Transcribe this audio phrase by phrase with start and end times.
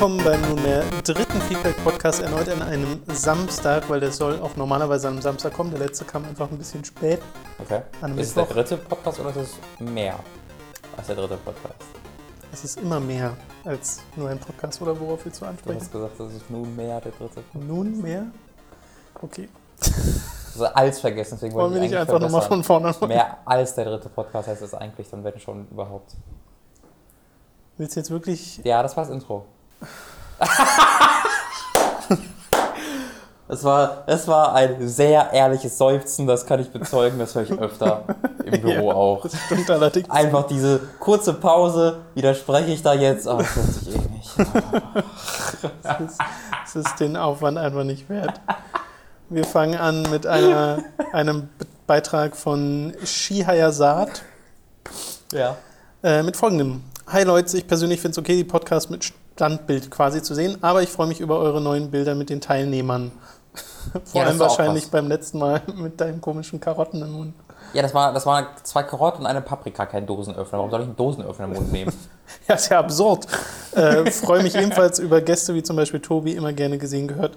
[0.00, 5.20] willkommen beim nunmehr dritten Feedback-Podcast erneut an einem Samstag, weil der soll auch normalerweise einem
[5.20, 5.72] Samstag kommen.
[5.72, 7.20] Der letzte kam einfach ein bisschen spät.
[7.62, 7.82] Okay.
[8.16, 10.18] ist es der dritte Podcast oder ist es mehr
[10.96, 11.74] als der dritte Podcast?
[12.52, 15.78] Es ist immer mehr als nur ein Podcast, oder worauf willst du ansprechen?
[15.78, 17.64] Du hast gesagt, das ist nunmehr der dritte Podcast.
[17.68, 18.26] Nunmehr?
[19.20, 19.48] Okay.
[20.52, 23.08] Also als vergessen, deswegen wollen wir nicht einfach nochmal von vorne machen.
[23.08, 26.16] Mehr als der dritte Podcast heißt es eigentlich, dann wenn schon überhaupt.
[27.78, 28.60] Willst du jetzt wirklich.
[28.64, 29.46] Ja, das war das Intro.
[33.52, 37.50] Es war, das war ein sehr ehrliches Seufzen, das kann ich bezeugen, das höre ich
[37.50, 38.04] öfter
[38.44, 39.22] im Büro ja, auch.
[39.22, 40.08] Das stimmt allerdings.
[40.08, 44.36] Einfach diese kurze Pause, widerspreche ich da jetzt, aber das hört sich eh nicht.
[45.82, 48.40] das, ist, den Aufwand einfach nicht wert.
[49.30, 51.48] Wir fangen an mit einer, einem
[51.88, 54.22] Beitrag von Shihayasat.
[55.32, 55.56] Ja.
[56.04, 56.84] Äh, mit folgendem.
[57.08, 60.58] Hi Leute, ich persönlich finde es okay, die Podcast mit Standbild quasi zu sehen.
[60.60, 63.10] Aber ich freue mich über eure neuen Bilder mit den Teilnehmern.
[64.04, 67.34] Vor ja, allem wahrscheinlich beim letzten Mal mit deinen komischen Karotten im Mund.
[67.72, 70.58] Ja, das, war, das waren zwei Karotten und eine Paprika, kein Dosenöffner.
[70.58, 71.92] Warum soll ich einen Dosenöffner im Mund nehmen?
[72.48, 73.26] ja, ist ja absurd.
[73.72, 77.36] Äh, freue mich ebenfalls über Gäste wie zum Beispiel Tobi, immer gerne gesehen gehört.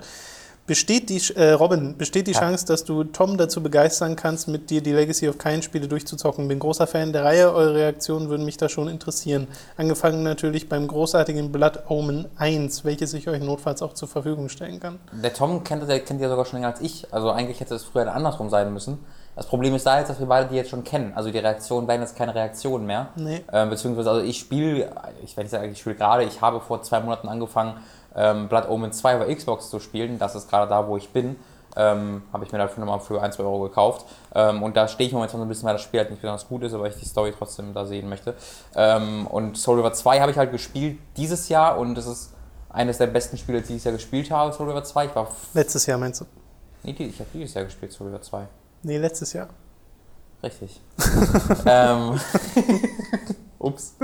[0.65, 2.39] Besteht die, äh, Robin, besteht die ja.
[2.39, 6.47] Chance, dass du Tom dazu begeistern kannst, mit dir die Legacy of Kain Spiele durchzuzocken?
[6.47, 9.47] Bin großer Fan der Reihe, eure Reaktionen würden mich da schon interessieren.
[9.75, 14.79] Angefangen natürlich beim großartigen Blood Omen 1, welches ich euch notfalls auch zur Verfügung stellen
[14.79, 14.99] kann.
[15.11, 17.83] Der Tom kennt, der kennt ja sogar schon länger als ich, also eigentlich hätte es
[17.83, 18.99] früher andersrum sein müssen.
[19.35, 21.13] Das Problem ist da jetzt, dass wir beide die jetzt schon kennen.
[21.15, 23.07] Also die Reaktionen werden jetzt keine Reaktionen mehr.
[23.15, 23.43] Nee.
[23.51, 24.91] Ähm, beziehungsweise, also ich spiele,
[25.23, 27.77] ich werde nicht sagen, ich spiele gerade, ich habe vor zwei Monaten angefangen,
[28.15, 30.19] ähm, Blood Omen 2 über Xbox zu spielen.
[30.19, 31.35] Das ist gerade da, wo ich bin.
[31.75, 34.05] Ähm, habe ich mir dafür nochmal für 1, 2 Euro gekauft.
[34.35, 36.47] Ähm, und da stehe ich momentan so ein bisschen, weil das Spiel halt nicht besonders
[36.47, 38.35] gut ist, aber ich die Story trotzdem da sehen möchte.
[38.75, 42.33] Ähm, und Soul River 2 habe ich halt gespielt dieses Jahr und es ist
[42.69, 45.05] eines der besten Spiele, die ich dieses Jahr gespielt habe, Soul River 2.
[45.05, 46.25] Ich war Letztes Jahr meinst du?
[46.83, 48.47] Nee, ich habe dieses Jahr gespielt, Soul River 2.
[48.83, 49.47] Nee, letztes Jahr.
[50.43, 50.81] Richtig.
[51.65, 52.19] ähm,
[53.63, 53.95] Ups.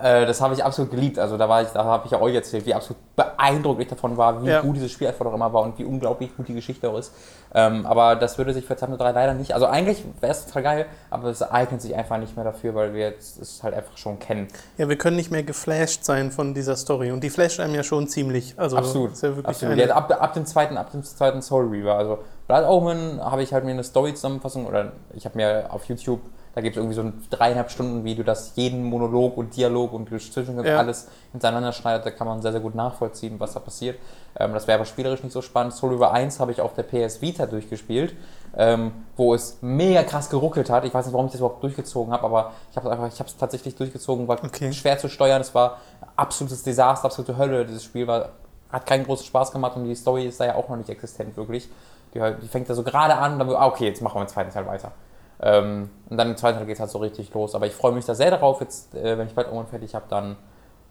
[0.00, 1.18] äh, das habe ich absolut geliebt.
[1.18, 4.18] Also da war ich, da habe ich ja euch erzählt, wie absolut beeindruckt ich davon
[4.18, 4.60] war, wie ja.
[4.60, 7.12] gut dieses Spiel einfach noch immer war und wie unglaublich gut die Geschichte auch ist.
[7.54, 9.54] Ähm, aber das würde sich für Zappno 3 leider nicht.
[9.54, 12.92] Also eigentlich wäre es total geil, aber es eignet sich einfach nicht mehr dafür, weil
[12.92, 14.48] wir jetzt es halt einfach schon kennen.
[14.76, 17.12] Ja, wir können nicht mehr geflasht sein von dieser Story.
[17.12, 18.54] Und die flasht einem ja schon ziemlich.
[18.58, 19.12] Also absolut.
[19.12, 19.78] Ist ja wirklich absolut.
[19.78, 21.96] Ja, ab, ab, dem zweiten, ab dem zweiten Soul Reaver.
[21.96, 26.20] Also Blood Omen habe ich halt mir eine Story-Zusammenfassung oder ich habe mir auf YouTube
[26.56, 30.08] da gibt es irgendwie so ein dreieinhalb Stunden Video, das jeden Monolog und Dialog und
[30.08, 30.78] zwischen ja.
[30.78, 32.06] alles hintereinander schneidet.
[32.06, 33.98] Da kann man sehr, sehr gut nachvollziehen, was da passiert.
[34.38, 35.74] Ähm, das wäre aber spielerisch nicht so spannend.
[35.74, 38.14] Soul River 1 habe ich auf der PS Vita durchgespielt,
[38.56, 40.86] ähm, wo es mega krass geruckelt hat.
[40.86, 43.18] Ich weiß nicht, warum ich das überhaupt durchgezogen habe, aber ich habe es einfach, ich
[43.18, 44.72] habe es tatsächlich durchgezogen, war okay.
[44.72, 45.42] schwer zu steuern.
[45.42, 45.76] Es war
[46.16, 47.66] absolutes Desaster, absolute Hölle.
[47.66, 48.30] Dieses Spiel war,
[48.72, 51.36] hat keinen großen Spaß gemacht und die Story ist da ja auch noch nicht existent
[51.36, 51.68] wirklich.
[52.14, 54.50] Die, die fängt da so gerade an, dann, ah, okay, jetzt machen wir den zweiten
[54.50, 54.92] Teil weiter.
[55.40, 57.54] Ähm, und dann im zweiten Teil geht es halt so richtig los.
[57.54, 60.06] Aber ich freue mich da sehr darauf, jetzt, äh, wenn ich bald irgendwann fertig habe,
[60.08, 60.36] dann,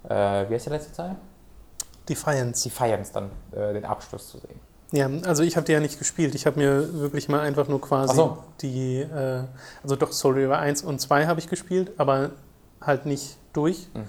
[0.08, 1.16] äh, wie heißt der letzte Teil?
[2.08, 2.64] Defiance.
[2.70, 4.60] Defiance, dann äh, den Abschluss zu sehen.
[4.92, 6.36] Ja, also ich habe die ja nicht gespielt.
[6.36, 8.44] Ich habe mir wirklich mal einfach nur quasi so.
[8.62, 9.44] die, äh,
[9.82, 12.32] also doch Soul River 1 und 2 habe ich gespielt, aber
[12.82, 13.88] halt nicht durch.
[13.94, 14.06] Mhm.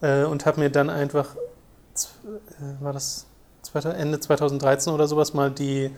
[0.00, 3.26] Und habe mir dann einfach, äh, war das
[3.72, 5.90] Ende 2013 oder sowas, mal die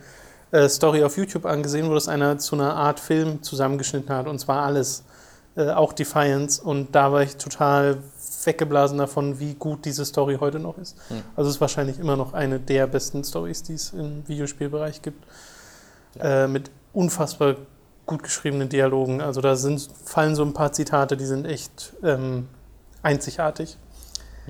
[0.67, 4.27] Story auf YouTube angesehen, wo das einer zu einer Art Film zusammengeschnitten hat.
[4.27, 5.03] Und zwar alles,
[5.55, 6.61] äh, auch Defiance.
[6.61, 7.97] Und da war ich total
[8.45, 10.97] weggeblasen davon, wie gut diese Story heute noch ist.
[11.09, 11.21] Mhm.
[11.35, 15.23] Also es ist wahrscheinlich immer noch eine der besten Stories, die es im Videospielbereich gibt.
[16.15, 16.45] Ja.
[16.45, 17.55] Äh, mit unfassbar
[18.05, 19.21] gut geschriebenen Dialogen.
[19.21, 22.47] Also da sind, fallen so ein paar Zitate, die sind echt ähm,
[23.03, 23.77] einzigartig.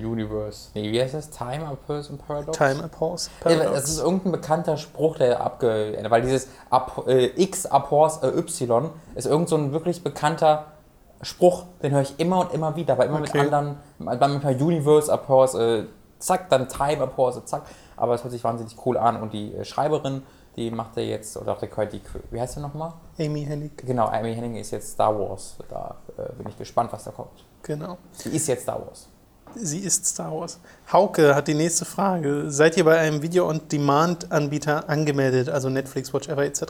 [0.06, 0.69] Universe.
[0.74, 1.30] Nee, wie heißt das?
[1.30, 2.57] Time a Person Paradox?
[2.57, 3.72] Time a Pause Paradox.
[3.72, 8.90] das ist irgendein bekannter Spruch, der abgeändert weil dieses Ap äh, X Apors äh, Y
[9.16, 10.66] ist irgendein so wirklich bekannter
[11.22, 13.44] Spruch, den höre ich immer und immer wieder, aber immer okay.
[13.44, 15.86] mit anderen, manchmal Universe Apors, äh,
[16.19, 17.63] zack, dann Time Apors, zack.
[17.98, 20.24] Aber es hört sich wahnsinnig cool an und die äh, Schreiberin,
[20.56, 22.01] die macht ja jetzt, oder auch der die,
[22.31, 22.94] wie heißt sie nochmal?
[23.18, 23.78] Amy Hennig.
[23.78, 25.57] Genau, Amy Hennig ist jetzt Star Wars.
[25.69, 27.46] Da äh, bin ich gespannt, was da kommt.
[27.63, 27.98] Genau.
[28.12, 29.10] Sie ist jetzt Star Wars.
[29.56, 30.60] Sie ist Star Wars.
[30.92, 32.51] Hauke hat die nächste Frage.
[32.51, 36.63] Seid ihr bei einem Video-on-Demand-Anbieter angemeldet, also Netflix, Watch Ever etc.?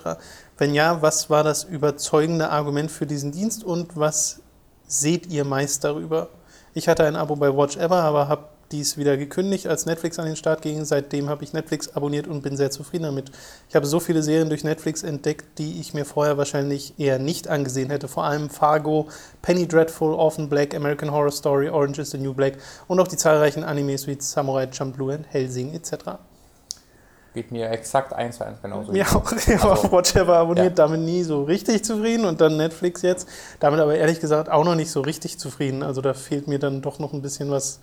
[0.57, 4.41] Wenn ja, was war das überzeugende Argument für diesen Dienst und was
[4.87, 6.29] seht ihr meist darüber?
[6.73, 10.25] Ich hatte ein Abo bei Watch Ever, aber habe dies wieder gekündigt, als Netflix an
[10.25, 10.85] den Start ging.
[10.85, 13.31] Seitdem habe ich Netflix abonniert und bin sehr zufrieden damit.
[13.67, 17.47] Ich habe so viele Serien durch Netflix entdeckt, die ich mir vorher wahrscheinlich eher nicht
[17.47, 18.07] angesehen hätte.
[18.07, 19.07] Vor allem Fargo,
[19.41, 22.57] Penny Dreadful, Orphan Black, American Horror Story, Orange is the New Black
[22.87, 26.19] und auch die zahlreichen Animes wie Samurai Champloo und Helsing etc.
[27.33, 28.91] Geht mir exakt eins zu eins genauso.
[28.93, 30.87] Ja, auch also, Watchever abonniert, ja.
[30.87, 33.27] damit nie so richtig zufrieden und dann Netflix jetzt.
[33.59, 35.83] Damit aber ehrlich gesagt auch noch nicht so richtig zufrieden.
[35.83, 37.81] Also da fehlt mir dann doch noch ein bisschen was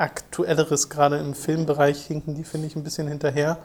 [0.00, 3.58] Aktuelleres, gerade im Filmbereich hinken die, finde ich, ein bisschen hinterher.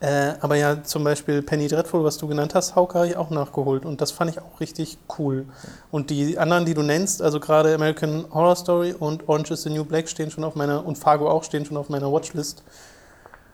[0.00, 3.30] Äh, aber ja, zum Beispiel Penny Dreadful, was du genannt hast, Hauke habe ich auch
[3.30, 5.46] nachgeholt und das fand ich auch richtig cool.
[5.90, 9.70] Und die anderen, die du nennst, also gerade American Horror Story und Orange is the
[9.70, 12.62] New Black stehen schon auf meiner, und Fargo auch stehen schon auf meiner Watchlist.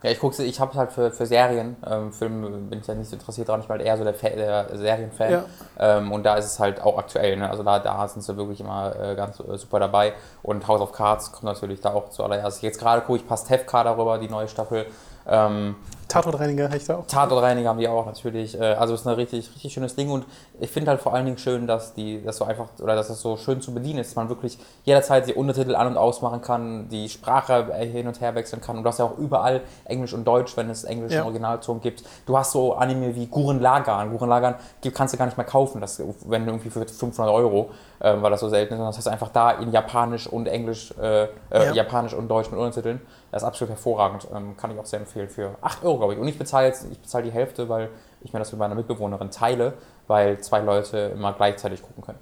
[0.02, 3.10] Ja, ich gucke ich habe halt für, für Serien, ähm, Filme bin ich ja nicht
[3.10, 5.30] so interessiert dran, ich bin halt eher so der, der Serienfan.
[5.30, 5.44] Ja.
[5.78, 7.50] Ähm, und da ist es halt auch aktuell, ne?
[7.50, 10.14] also da, da sind sie wirklich immer äh, ganz äh, super dabei.
[10.42, 12.62] Und House of Cards kommt natürlich da auch zuallererst.
[12.62, 14.86] Jetzt gerade gucke ich Pastewka darüber, die neue Staffel.
[15.30, 15.76] Ähm,
[16.10, 17.06] Tatortreiniger habe ich da auch.
[17.06, 18.60] Tatortreiniger haben die auch natürlich.
[18.60, 20.26] Äh, also es ist ein richtig, richtig schönes Ding und
[20.58, 23.20] ich finde halt vor allen Dingen schön, dass die das so einfach oder dass das
[23.20, 26.88] so schön zu bedienen ist, dass man wirklich jederzeit die Untertitel an- und ausmachen kann,
[26.88, 30.24] die Sprache hin und her wechseln kann und du hast ja auch überall Englisch und
[30.24, 31.24] Deutsch, wenn es englische ja.
[31.24, 32.02] Originalton gibt.
[32.26, 34.10] Du hast so Anime wie Guren Lagan.
[34.10, 34.56] Guren Lagan
[34.92, 38.40] kannst du gar nicht mehr kaufen, das, wenn irgendwie für 500 Euro, äh, weil das
[38.40, 41.72] so selten ist, sondern das heißt einfach da in Japanisch und Englisch, äh, äh, ja.
[41.72, 43.00] Japanisch und Deutsch mit Untertiteln.
[43.30, 44.26] Das ist absolut hervorragend.
[44.34, 46.18] Ähm, kann ich auch sehr empfehlen für 8 Euro, glaube ich.
[46.18, 47.90] Und ich bezahle jetzt, ich bezahle die Hälfte, weil
[48.22, 49.74] ich mir das mit meiner Mitbewohnerin teile,
[50.06, 52.18] weil zwei Leute immer gleichzeitig gucken können.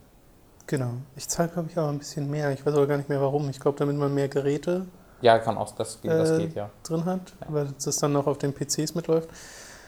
[0.66, 0.90] Genau.
[1.16, 2.52] Ich zahle, glaube ich, auch ein bisschen mehr.
[2.52, 3.49] Ich weiß aber gar nicht mehr warum.
[3.49, 4.87] Ich glaube, damit man mehr Geräte
[5.20, 6.70] ja, kann auch, das, das äh, geht, ja.
[6.84, 7.46] drin hat, ja.
[7.49, 9.28] weil das dann noch auf den PCs mitläuft.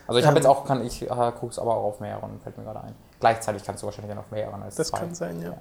[0.06, 2.40] Also ich habe ähm, jetzt auch, kann ich äh, gucke es aber auch auf mehreren,
[2.43, 2.94] fällt mir gerade ein.
[3.20, 4.99] Gleichzeitig kannst du wahrscheinlich dann auf mehreren als das zwei.
[4.99, 5.50] Das kann sein, ja.
[5.50, 5.58] ja.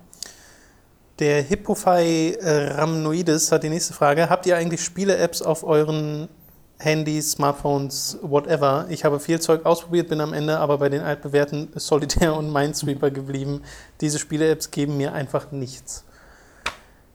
[1.19, 4.30] Der Hippophi äh, Rhamnoides hat die nächste Frage.
[4.30, 6.30] Habt ihr eigentlich Spiele-Apps auf euren
[6.77, 8.86] Handys, Smartphones, whatever?
[8.88, 13.12] Ich habe viel Zeug ausprobiert, bin am Ende aber bei den altbewährten Solitaire und Minesweeper
[13.12, 13.63] geblieben.
[14.00, 16.06] Diese Spiele-Apps geben mir einfach nichts.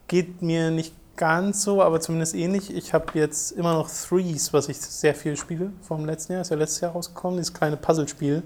[0.07, 2.75] Geht mir nicht ganz so, aber zumindest ähnlich.
[2.77, 6.43] Ich habe jetzt immer noch Threes, was ich sehr viel spiele vom letzten Jahr.
[6.43, 8.43] Ist ja letztes Jahr rausgekommen, dieses kleine Puzzlespiel.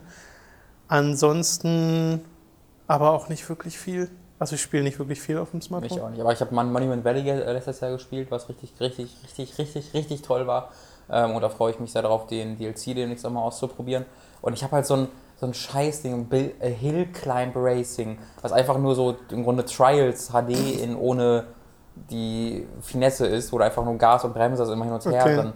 [0.86, 2.20] Ansonsten
[2.86, 4.08] aber auch nicht wirklich viel.
[4.38, 5.96] Also ich spiele nicht wirklich viel auf dem Smartphone.
[5.96, 9.16] Ich auch nicht, aber ich habe Monument Valley äh, letztes Jahr gespielt, was richtig, richtig,
[9.24, 10.70] richtig, richtig, richtig toll war.
[11.10, 14.04] Ähm, und da freue ich mich sehr darauf, den DLC demnächst auch mal auszuprobieren.
[14.40, 15.08] Und ich habe halt so ein,
[15.40, 20.82] so ein Scheißding, äh, Hill Climb Racing, was einfach nur so im Grunde Trials HD
[20.82, 21.44] in ohne
[22.10, 25.22] die Finesse ist, wo du einfach nur Gas und Bremse, also immer hin und her.
[25.22, 25.36] Okay.
[25.36, 25.52] Dann,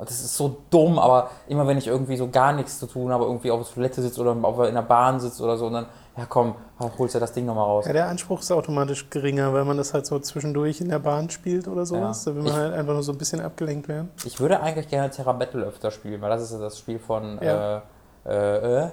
[0.00, 3.24] das ist so dumm, aber immer wenn ich irgendwie so gar nichts zu tun habe,
[3.24, 4.32] irgendwie auf der Toilette sitze oder
[4.68, 6.54] in der Bahn sitze oder so, und dann ja komm,
[6.98, 7.86] holst du das Ding nochmal raus.
[7.86, 11.30] Ja, der Anspruch ist automatisch geringer, weil man das halt so zwischendurch in der Bahn
[11.30, 12.24] spielt oder sowas.
[12.24, 12.32] Ja.
[12.32, 14.10] Da will man ich, halt einfach nur so ein bisschen abgelenkt werden.
[14.24, 17.82] Ich würde eigentlich gerne Terra Battle öfter spielen, weil das ist das Spiel von, ja.
[18.24, 18.88] äh, äh, äh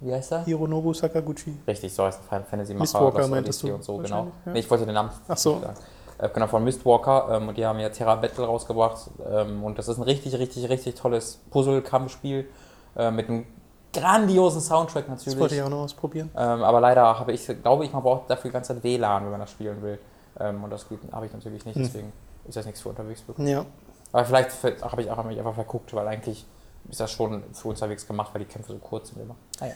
[0.00, 0.44] wie heißt er?
[0.44, 1.56] Hironobu Sakaguchi.
[1.66, 2.82] Richtig, so heißt Final Fantasy Macher.
[2.82, 4.32] Mistwalker meintest du und so, genau.
[4.44, 4.52] Ja.
[4.52, 5.60] Nee, ich wollte den Namen Ach so.
[5.60, 5.74] sagen.
[6.18, 7.28] Äh, genau, von Mistwalker.
[7.30, 9.10] Ähm, und die haben ja Terra Battle rausgebracht.
[9.26, 12.48] Ähm, und das ist ein richtig, richtig, richtig tolles Puzzle-Kampfspiel
[12.96, 13.46] äh, mit einem
[13.94, 15.34] grandiosen Soundtrack natürlich.
[15.34, 16.30] Das wollte ich auch noch ausprobieren.
[16.36, 19.30] Ähm, aber leider habe ich, glaube ich, man braucht dafür die ganze Zeit WLAN, wenn
[19.30, 19.98] man das spielen will.
[20.38, 21.82] Ähm, und das habe ich natürlich nicht, hm.
[21.84, 22.12] deswegen
[22.46, 23.48] ist das nichts für unterwegs wirklich.
[23.48, 23.64] Ja.
[24.12, 26.44] Aber vielleicht habe ich auch mich einfach verguckt, weil eigentlich
[26.88, 29.36] ist das schon für unterwegs gemacht, weil die Kämpfe so kurz sind immer.
[29.60, 29.72] Ah, ja.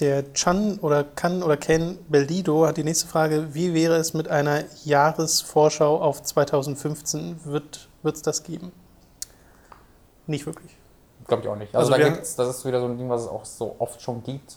[0.00, 4.28] Der Chan oder Kan oder Ken Beldido hat die nächste Frage: Wie wäre es mit
[4.28, 7.40] einer Jahresvorschau auf 2015?
[7.44, 8.72] Wird es das geben?
[10.26, 10.77] Nicht wirklich.
[11.28, 11.74] Glaube ich auch nicht.
[11.74, 14.02] Also, also da gibt's, das ist wieder so ein Ding, was es auch so oft
[14.02, 14.56] schon gibt.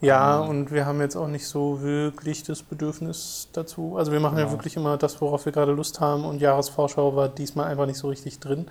[0.00, 3.96] Ja, ähm, und wir haben jetzt auch nicht so wirklich das Bedürfnis dazu.
[3.96, 4.46] Also wir machen genau.
[4.46, 7.98] ja wirklich immer das, worauf wir gerade Lust haben und Jahresvorschau war diesmal einfach nicht
[7.98, 8.70] so richtig drin.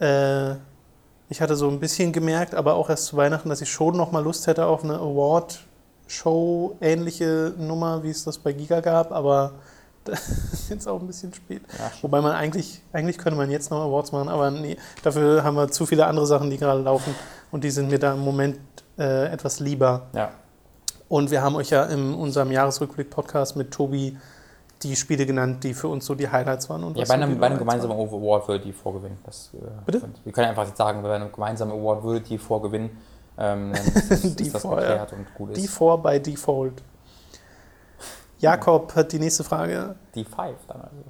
[0.00, 0.54] Äh,
[1.28, 4.10] ich hatte so ein bisschen gemerkt, aber auch erst zu Weihnachten, dass ich schon noch
[4.10, 9.52] mal Lust hätte auf eine Award-Show-ähnliche Nummer, wie es das bei Giga gab, aber
[10.68, 11.62] jetzt auch ein bisschen spät.
[11.78, 15.56] Ja, Wobei man eigentlich, eigentlich könnte man jetzt noch Awards machen, aber nee, dafür haben
[15.56, 17.14] wir zu viele andere Sachen, die gerade laufen
[17.50, 18.58] und die sind mir da im Moment
[18.98, 20.06] äh, etwas lieber.
[20.14, 20.30] Ja.
[21.08, 24.16] Und wir haben euch ja in unserem Jahresrückblick-Podcast mit Tobi
[24.82, 26.84] die Spiele genannt, die für uns so die Highlights waren.
[26.84, 27.96] Und ja, bei einem, bei einem gemeinsamen.
[27.96, 29.18] Award würde die vorgewinnen.
[29.24, 30.02] Das, äh, Bitte?
[30.24, 32.90] Wir können einfach jetzt sagen, bei einem gemeinsamen Award würde die vorgewinnen.
[33.38, 35.02] Ähm, ist, die ist das vor, ja.
[35.02, 35.62] und gut ist.
[35.62, 36.82] Die vor bei Default.
[38.38, 39.96] Jakob hat die nächste Frage.
[40.14, 40.36] Die 5
[40.68, 41.04] dann also.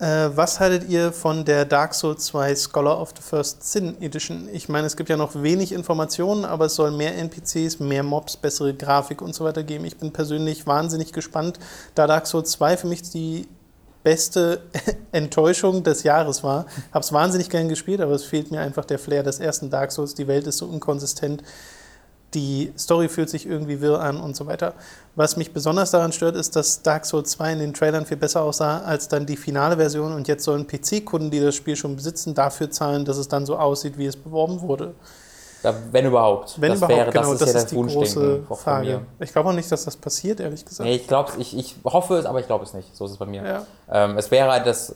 [0.00, 4.48] Äh, was haltet ihr von der Dark Souls 2 Scholar of the First Sin Edition?
[4.50, 8.38] Ich meine, es gibt ja noch wenig Informationen, aber es soll mehr NPCs, mehr Mobs,
[8.38, 9.84] bessere Grafik und so weiter geben.
[9.84, 11.58] Ich bin persönlich wahnsinnig gespannt,
[11.94, 13.46] da Dark Souls 2 für mich die
[14.02, 14.62] beste
[15.12, 16.64] Enttäuschung des Jahres war.
[16.92, 19.92] Habe es wahnsinnig gern gespielt, aber es fehlt mir einfach der Flair des ersten Dark
[19.92, 20.14] Souls.
[20.14, 21.42] Die Welt ist so unkonsistent
[22.34, 24.74] die Story fühlt sich irgendwie wirr an und so weiter.
[25.16, 28.42] Was mich besonders daran stört, ist, dass Dark Souls 2 in den Trailern viel besser
[28.42, 32.34] aussah als dann die finale Version und jetzt sollen PC-Kunden, die das Spiel schon besitzen,
[32.34, 34.94] dafür zahlen, dass es dann so aussieht, wie es beworben wurde.
[35.62, 36.58] Ja, wenn überhaupt.
[36.58, 39.02] Wenn das überhaupt, wäre, genau, das ist das ja ist die große Frage.
[39.18, 40.88] Ich glaube auch nicht, dass das passiert, ehrlich gesagt.
[40.88, 42.96] Nee, ich ich, ich hoffe es, aber ich glaube es nicht.
[42.96, 43.42] So ist es bei mir.
[43.44, 43.66] Ja.
[43.90, 44.94] Ähm, es wäre halt das,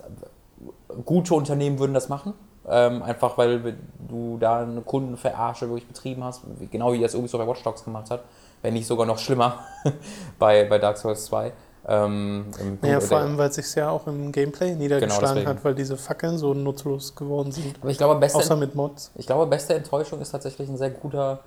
[1.04, 2.34] gute Unternehmen würden das machen.
[2.66, 3.76] Ähm, einfach weil
[4.08, 8.10] du da eine Kundenverarsche wirklich betrieben hast, genau wie das Ubisoft bei Watch Dogs gemacht
[8.10, 8.24] hat,
[8.62, 9.58] wenn nicht sogar noch schlimmer
[10.38, 11.52] bei, bei Dark Souls 2.
[11.86, 12.46] Ähm,
[12.80, 15.98] naja, vor allem, weil es sich ja auch im Gameplay niedergeschlagen genau hat, weil diese
[15.98, 17.76] Fackeln so nutzlos geworden sind.
[17.80, 19.10] Aber ich glaube, beste, Außer mit Mods.
[19.16, 21.40] Ich glaube, beste Enttäuschung ist tatsächlich ein sehr guter,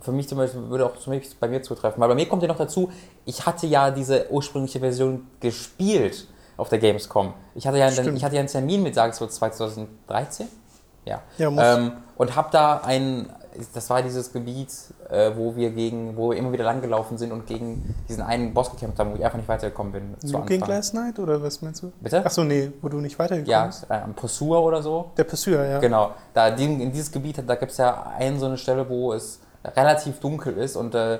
[0.00, 0.92] für mich zum Beispiel, würde auch
[1.38, 2.00] bei mir zutreffen.
[2.00, 2.90] Weil bei mir kommt ja noch dazu,
[3.26, 6.26] ich hatte ja diese ursprüngliche Version gespielt
[6.62, 7.34] auf der Gamescom.
[7.56, 10.46] Ich hatte ja einen, ich hatte ja einen Termin mit Souls 2013.
[11.04, 11.20] Ja.
[11.36, 13.28] ja ähm, und habe da ein,
[13.74, 14.72] das war dieses Gebiet,
[15.10, 18.70] äh, wo wir gegen, wo wir immer wieder langgelaufen sind und gegen diesen einen Boss
[18.70, 20.30] gekämpft haben, wo ich einfach nicht weitergekommen bin.
[20.30, 21.90] Looking Glass Knight oder was meinst du?
[22.00, 22.24] Bitte?
[22.24, 23.84] Achso, nee, wo du nicht weitergekommen ja, bist.
[23.90, 25.10] Ja, am Pursuer oder so.
[25.16, 25.80] Der Pursuer, ja.
[25.80, 26.12] Genau.
[26.32, 30.20] Da, in dieses Gebiet, da gibt es ja eine so eine Stelle, wo es relativ
[30.20, 31.18] dunkel ist und äh,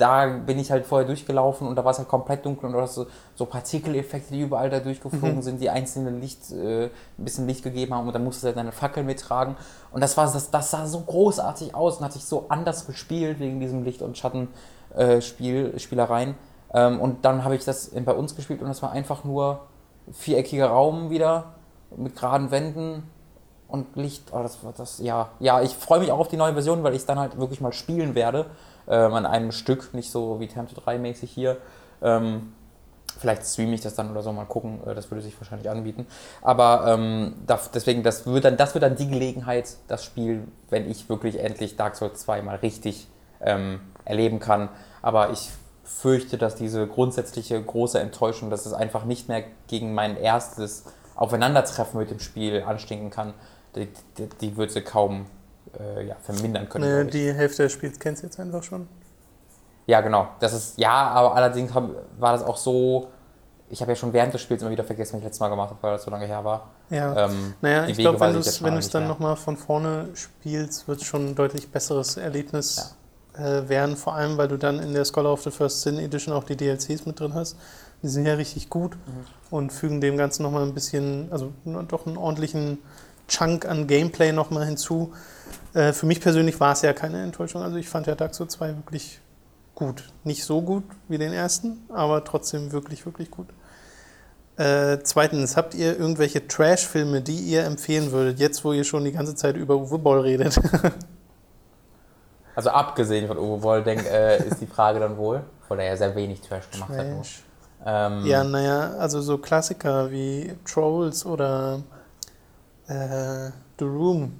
[0.00, 2.80] da bin ich halt vorher durchgelaufen und da war es halt komplett dunkel und du
[2.80, 5.42] hast so, so Partikeleffekte, die überall da durchgeflogen mhm.
[5.42, 8.56] sind, die einzelne Licht, äh, ein bisschen Licht gegeben haben und dann musstest du halt
[8.56, 9.56] deine Fackel mittragen.
[9.92, 13.40] Und das, war, das, das sah so großartig aus und hat sich so anders gespielt
[13.40, 16.34] wegen diesem Licht- und Schattenspiel, äh, Spielereien.
[16.72, 19.66] Ähm, und dann habe ich das bei uns gespielt und das war einfach nur
[20.12, 21.56] viereckiger Raum wieder
[21.94, 23.02] mit geraden Wänden
[23.68, 24.32] und Licht.
[24.32, 25.28] Oh, das war das, ja.
[25.40, 27.60] Ja, ich freue mich auch auf die neue Version, weil ich es dann halt wirklich
[27.60, 28.46] mal spielen werde
[28.90, 31.56] ähm, an einem Stück, nicht so wie Tempted 3 mäßig hier.
[32.02, 32.52] Ähm,
[33.18, 36.06] vielleicht streame ich das dann oder so, mal gucken, äh, das würde sich wahrscheinlich anbieten.
[36.42, 37.34] Aber ähm,
[37.74, 41.76] deswegen, das wird, dann, das wird dann die Gelegenheit, das Spiel, wenn ich wirklich endlich
[41.76, 43.08] Dark Souls 2 mal richtig
[43.40, 44.68] ähm, erleben kann.
[45.02, 45.50] Aber ich
[45.84, 51.98] fürchte, dass diese grundsätzliche große Enttäuschung, dass es einfach nicht mehr gegen mein erstes Aufeinandertreffen
[51.98, 53.34] mit dem Spiel anstinken kann,
[53.76, 55.26] die, die, die wird sie kaum
[55.78, 57.06] äh, ja, vermindern können.
[57.06, 58.88] Nee, die Hälfte des Spiels kennst du jetzt einfach schon.
[59.86, 60.28] Ja, genau.
[60.40, 63.08] Das ist, ja, aber allerdings hab, war das auch so,
[63.68, 65.70] ich habe ja schon während des Spiels immer wieder vergessen, was ich letztes Mal gemacht
[65.70, 66.70] habe, weil das so lange her war.
[66.90, 71.00] Ja, ähm, naja, ich glaube, wenn du es wenn dann nochmal von vorne spielst, wird
[71.00, 72.96] es schon ein deutlich besseres Erlebnis
[73.36, 73.58] ja.
[73.58, 76.34] äh, werden, vor allem, weil du dann in der Scholar of the First Sin Edition
[76.34, 77.56] auch die DLCs mit drin hast.
[78.02, 79.26] Die sind ja richtig gut mhm.
[79.50, 81.52] und fügen dem Ganzen nochmal ein bisschen, also
[81.88, 82.78] doch einen ordentlichen
[83.28, 85.12] Chunk an Gameplay nochmal hinzu.
[85.74, 87.62] Äh, für mich persönlich war es ja keine Enttäuschung.
[87.62, 89.20] Also ich fand ja Souls 2 wirklich
[89.74, 90.04] gut.
[90.24, 93.48] Nicht so gut wie den ersten, aber trotzdem wirklich, wirklich gut.
[94.56, 99.12] Äh, zweitens, habt ihr irgendwelche Trash-Filme, die ihr empfehlen würdet, jetzt wo ihr schon die
[99.12, 100.60] ganze Zeit über Uwe Boll redet?
[102.54, 105.96] also abgesehen von Uwe Boll, denk, äh, ist die Frage dann wohl, weil er ja
[105.96, 107.42] sehr wenig Trash gemacht Trash.
[107.84, 108.12] hat.
[108.12, 111.80] Ähm, ja, naja, also so Klassiker wie Trolls oder
[112.86, 114.32] äh, The Room.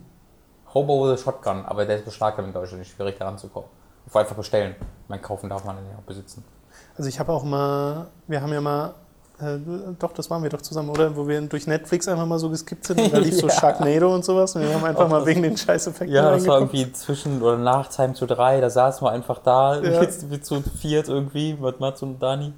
[0.75, 3.67] Hobo with a Shotgun, aber der ist beschlagnahmt in Deutschland, nicht schwierig daran zu kommen.
[4.07, 4.75] Vor einfach bestellen.
[5.09, 6.45] Mein kaufen darf man ja auch besitzen.
[6.97, 8.95] Also ich habe auch mal, wir haben ja mal,
[9.41, 9.59] äh,
[9.99, 11.17] doch, das waren wir doch zusammen, oder?
[11.17, 13.41] Wo wir durch Netflix einfach mal so geskippt sind und da lief ja.
[13.41, 16.47] so Sharknado und sowas und wir haben einfach auch mal wegen den Scheißeffekten Ja, das
[16.47, 20.01] war irgendwie zwischen oder nach Time to 3, da saßen wir einfach da, ja.
[20.31, 22.53] mit zu viert irgendwie, mit Mats und Dani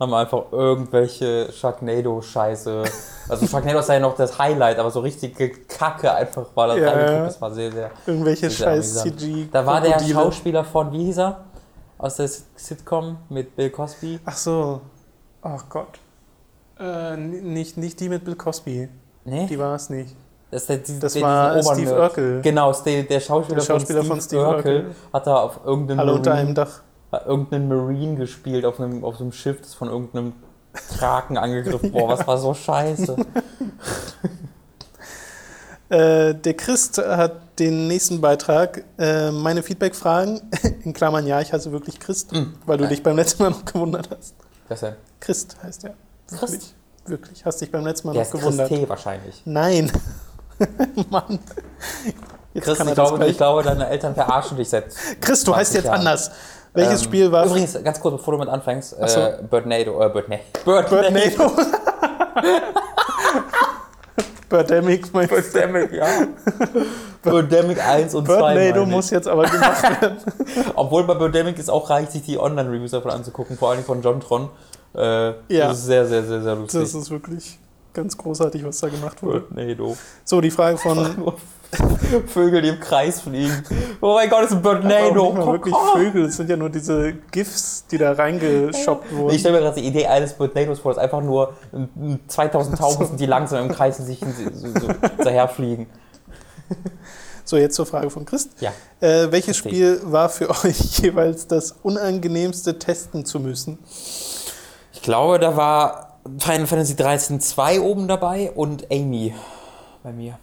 [0.00, 2.84] haben einfach irgendwelche Sharknado-Scheiße.
[3.28, 6.90] Also Sharknado ist ja noch das Highlight, aber so richtige Kacke einfach war das ja,
[6.90, 7.26] reingeguckt.
[7.28, 7.90] Das war sehr, sehr.
[8.06, 9.48] Irgendwelche sehr, scheiß CG.
[9.50, 11.44] Da war der Schauspieler von, wie hieß er?
[11.98, 14.18] Aus der Sitcom mit Bill Cosby.
[14.24, 14.80] Ach so.
[15.42, 15.98] Ach Gott.
[16.78, 18.88] Äh, nicht, nicht die mit Bill Cosby.
[19.24, 19.46] Nee?
[19.46, 20.16] Die war es nicht.
[20.50, 22.40] Das, der, die, das der, war Steve Urkel.
[22.42, 26.00] Genau, der, der Schauspieler, der Schauspieler von, Steve, von Steve Urkel, hat da auf irgendeinem
[26.00, 26.82] Alle unter einem Dach
[27.22, 30.32] irgendeinen Marine gespielt auf einem, auf so einem Schiff, das von irgendeinem
[30.72, 33.16] Kraken angegriffen Boah, was war so scheiße.
[35.88, 38.84] äh, der Christ hat den nächsten Beitrag.
[38.98, 40.42] Äh, meine Feedback-Fragen,
[40.84, 42.90] in Klammern, ja, ich heiße wirklich Christ, mm, weil du nein.
[42.90, 44.34] dich beim letzten Mal noch gewundert hast.
[44.68, 44.94] Was denn?
[45.20, 45.94] Christ heißt er.
[46.28, 46.50] Wirklich.
[46.50, 46.74] Christ?
[47.06, 47.44] Wirklich.
[47.44, 48.68] Hast dich beim letzten Mal der noch gewundert.
[48.68, 49.42] Christ wahrscheinlich.
[49.44, 49.92] Nein.
[51.10, 51.38] Mann.
[52.54, 54.86] Jetzt Chris, ich glaube, ich glaube, deine Eltern verarschen dich seit.
[55.20, 55.98] Chris, du heißt jetzt Jahren.
[55.98, 56.30] anders.
[56.74, 59.20] Welches ähm, Spiel war Übrigens, ganz kurz, bevor du mit anfängst, so.
[59.20, 60.42] äh, Birdnado, äh, Birdnado.
[60.64, 61.52] Birdnado.
[64.48, 66.06] Birdemic, meinst Birdemic, ja.
[67.22, 68.54] Birdemic 1 und 2.
[68.54, 70.18] Birdnado muss jetzt aber gemacht werden.
[70.74, 74.20] Obwohl bei Birdemic ist auch reich, sich die Online-Reviews davon anzugucken, vor allem von John
[74.20, 74.48] Tron.
[74.94, 75.68] Äh, ja.
[75.68, 76.80] Das ist sehr, sehr, sehr, sehr lustig.
[76.80, 77.58] Das ist wirklich
[77.92, 79.40] ganz großartig, was da gemacht wurde.
[79.40, 79.96] Birdnado.
[80.24, 80.98] So, die Frage von
[82.26, 83.64] Vögel, die im Kreis fliegen.
[84.00, 84.82] Oh mein Gott, das ist ein.
[84.82, 89.34] Das sind wirklich Vögel, das sind ja nur diese GIFs, die da reingeschoppt wurden.
[89.34, 91.54] Ich stelle mir gerade die Idee eines Birdnados vor, das ist einfach nur
[92.28, 94.88] 2000 Tauben sind, die langsam im Kreis sich so, so,
[95.22, 95.86] daherfliegen.
[97.44, 98.52] So, jetzt zur Frage von Christ.
[98.60, 98.72] Ja.
[99.00, 103.78] Äh, welches Spiel war für euch jeweils das unangenehmste testen zu müssen?
[104.92, 109.34] Ich glaube, da war Final Fantasy 13 2 oben dabei und Amy
[110.02, 110.38] bei mir.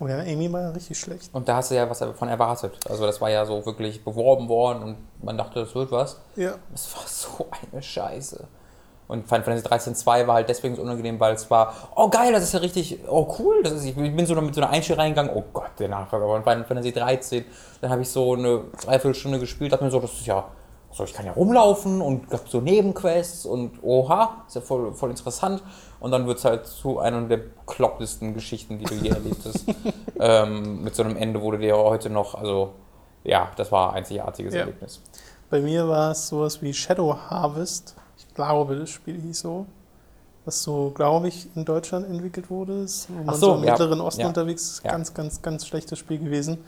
[0.00, 1.30] Oh ja, Amy war ja richtig schlecht.
[1.32, 2.78] Und da hast du ja was davon erwartet.
[2.88, 6.20] Also das war ja so wirklich beworben worden und man dachte, das wird was.
[6.36, 6.54] Ja.
[6.72, 8.46] Es war so eine Scheiße.
[9.08, 12.30] Und Final Fantasy 13 2 war halt deswegen so unangenehm, weil es war, oh geil,
[12.30, 15.00] das ist ja richtig, oh cool, das ist, ich bin so mit so einer Einstellung
[15.00, 17.44] reingegangen, oh Gott, der Nachfolger von Final Fantasy 13.
[17.80, 20.44] Dann habe ich so eine Dreiviertelstunde gespielt, dachte mir so, das ist ja,
[20.92, 25.10] so, ich kann ja rumlaufen und gab so Nebenquests und oha, ist ja voll, voll
[25.10, 25.62] interessant.
[26.00, 29.64] Und dann wird es halt zu einer der klopptesten Geschichten, die du je erlebt hast.
[30.20, 32.72] ähm, mit so einem Ende, du dir heute noch, also
[33.24, 34.60] ja, das war ein einzigartiges ja.
[34.60, 35.00] Erlebnis.
[35.50, 37.96] Bei mir war es sowas wie Shadow Harvest.
[38.16, 39.66] Ich glaube, das Spiel hieß so.
[40.44, 42.86] Was so, glaube ich, in Deutschland entwickelt wurde.
[43.08, 43.72] Wo man so, so im ja.
[43.72, 44.28] Mittleren Osten ja.
[44.28, 44.84] unterwegs ist.
[44.84, 46.58] Ganz, ganz, ganz schlechtes Spiel gewesen.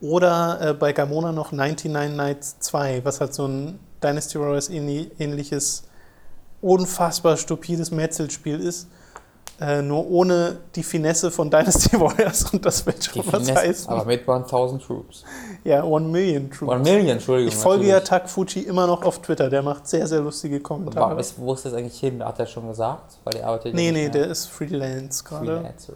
[0.00, 5.84] Oder äh, bei Gamona noch 99 Nights 2, was halt so ein Dynasty Warriors ähnliches,
[6.60, 8.88] unfassbar stupides Metzelspiel ist.
[9.60, 13.60] Äh, nur ohne die Finesse von Dynasty Warriors und das wird schon die was Finesse,
[13.60, 13.88] heißen.
[13.90, 15.24] Aber mit 1000 Troops.
[15.64, 16.72] Ja, 1 Million Troops.
[16.74, 17.52] 1 Million, Entschuldigung.
[17.52, 18.08] Ich folge natürlich.
[18.08, 21.06] ja Tak Fuji immer noch auf Twitter, der macht sehr, sehr lustige Kommentare.
[21.06, 22.22] Aber wo ist das eigentlich hin?
[22.22, 23.18] Hat er schon gesagt?
[23.24, 25.46] Weil der arbeitet nee, nee, der ist Freelance gerade.
[25.46, 25.94] Freelancer.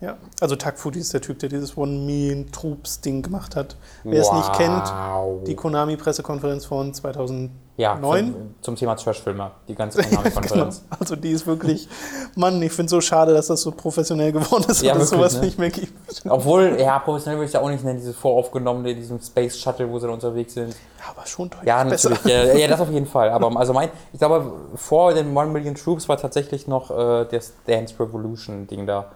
[0.00, 3.76] Ja, also Takfuti ist der Typ, der dieses One Million Troops Ding gemacht hat.
[4.02, 4.32] Wer wow.
[4.32, 7.50] es nicht kennt, die Konami-Pressekonferenz von 2009.
[7.82, 10.82] Ja, zum, zum Thema Trash-Filmer, die ganze Konami-Konferenz.
[10.84, 10.96] genau.
[11.00, 11.88] Also die ist wirklich,
[12.36, 15.10] Mann, ich finde es so schade, dass das so professionell geworden ist ja, und es
[15.10, 15.46] sowas ne?
[15.46, 15.92] nicht mehr gibt.
[16.28, 19.98] Obwohl, ja, professionell würde ich ja auch nicht nennen, diese voraufgenommene, diesem Space Shuttle, wo
[19.98, 20.76] sie da unterwegs sind.
[21.00, 23.30] Ja, aber schon deutlich Ja, natürlich, ja, ja, das auf jeden Fall.
[23.30, 27.52] Aber also mein, ich glaube, vor den One Million Troops war tatsächlich noch äh, das
[27.66, 29.06] Dance Revolution-Ding da.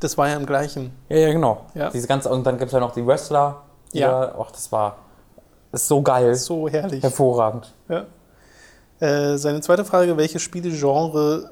[0.00, 0.92] Das war ja im gleichen.
[1.10, 1.66] Ja, ja, genau.
[1.74, 1.90] Ja.
[1.90, 3.64] Diese ganze, und dann gibt es ja noch die Wrestler.
[3.92, 4.34] ja.
[4.40, 4.96] Ach, das war
[5.72, 6.34] ist so geil.
[6.34, 7.02] So herrlich.
[7.02, 7.74] Hervorragend.
[7.88, 8.06] Ja.
[9.00, 11.50] Äh, seine zweite Frage: Welche Spielegenre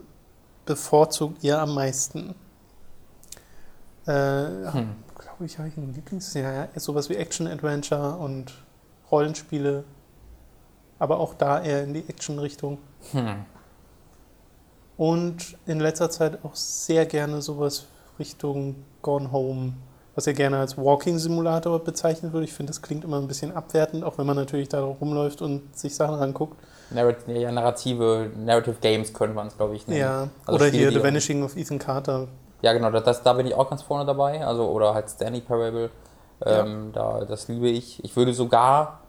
[0.67, 2.35] bevorzugt ihr am meisten?
[4.07, 4.97] Äh, hm.
[5.17, 6.35] Glaube ich, habe ich einen Lieblings.
[6.35, 8.53] Ja, sowas wie Action-Adventure und
[9.11, 9.85] Rollenspiele.
[10.99, 12.79] Aber auch da eher in die Action-Richtung.
[13.13, 13.45] Hm.
[14.97, 17.87] Und in letzter Zeit auch sehr gerne sowas
[18.19, 19.75] Richtung Gone Home,
[20.19, 22.43] was ja gerne als Walking Simulator bezeichnet wird.
[22.43, 25.79] Ich finde, das klingt immer ein bisschen abwertend, auch wenn man natürlich da rumläuft und
[25.79, 26.57] sich Sachen anguckt.
[26.91, 30.01] Narrat ja, narrative, Narrative Games könnte man es, glaube ich, nennen.
[30.01, 32.27] Ja, also oder Spiele, hier The Vanishing of Ethan Carter.
[32.63, 34.45] Ja, genau, das, da bin ich auch ganz vorne dabei.
[34.45, 35.91] Also, oder halt Stanley Parable.
[36.45, 37.19] Ähm, ja.
[37.21, 38.03] da, das liebe ich.
[38.03, 39.03] Ich würde sogar.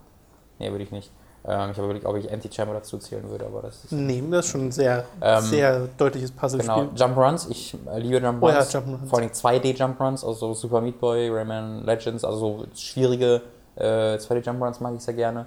[0.60, 1.12] Nee, würde ich nicht.
[1.46, 3.92] Ähm, ich habe überlegt, ob ich Anti-Chamber dazu zählen würde, aber das ist.
[3.92, 6.74] Nee, das ist schon ein sehr, ähm, sehr deutliches Puzzle-Spiel.
[6.74, 8.54] Genau, Jump Runs, ich liebe Jump Runs.
[8.54, 9.10] Oh ja, Jump Runs.
[9.10, 13.42] Vor allem 2D Jump Runs, also Super Meat Boy, Rayman Legends, also so schwierige
[13.76, 15.46] äh, 2D Jump Runs mag ich sehr gerne.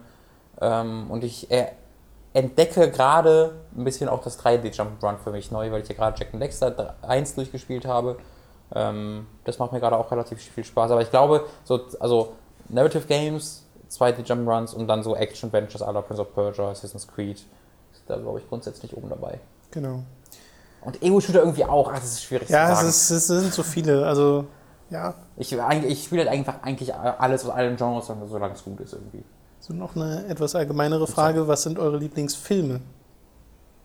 [0.61, 1.67] Ähm, und ich äh,
[2.33, 5.95] entdecke gerade ein bisschen auch das 3D Jump Run für mich neu, weil ich ja
[5.95, 8.17] gerade Jack and Dexter 1 durchgespielt habe.
[8.75, 10.91] Ähm, das macht mir gerade auch relativ viel Spaß.
[10.91, 12.33] Aber ich glaube, so, also
[12.69, 13.62] Narrative Games
[13.93, 17.37] zweite Jump Runs und dann so Action Ventures aller Prince of Persia, Assassin's Creed.
[17.93, 19.39] Ist da, glaube ich, grundsätzlich oben dabei.
[19.71, 20.03] Genau.
[20.81, 21.91] Und Ego-Shooter irgendwie auch.
[21.93, 22.87] Ach, das ist schwierig ja, zu sagen.
[22.87, 24.07] Ja, es, es, sind so viele.
[24.07, 24.47] Also,
[24.91, 25.15] ja.
[25.37, 29.25] Ich, ich spiele halt einfach eigentlich alles aus allen Genres, solange es gut ist irgendwie.
[29.61, 31.47] So, noch eine etwas allgemeinere Frage.
[31.47, 32.81] Was sind eure Lieblingsfilme?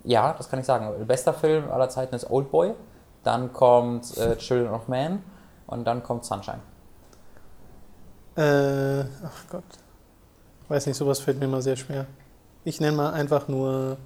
[0.06, 1.06] Ja, das kann ich sagen.
[1.06, 2.74] Bester Film aller Zeiten ist Old Boy.
[3.24, 5.22] Dann kommt äh, Children of Man.
[5.68, 6.62] Und dann kommt Sunshine.
[8.38, 9.64] Äh, ach Gott.
[10.70, 12.06] Weiß nicht, sowas fällt mir immer sehr schwer.
[12.64, 13.98] Ich nenne mal einfach nur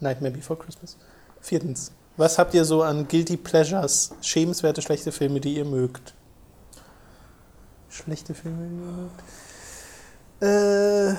[0.00, 0.96] Nightmare Before Christmas.
[1.40, 1.92] Viertens.
[2.16, 6.14] Was habt ihr so an Guilty Pleasures, schämenswerte schlechte Filme, die ihr mögt?
[7.88, 9.22] Schlechte Filme, die ihr mögt?
[10.42, 11.14] Äh,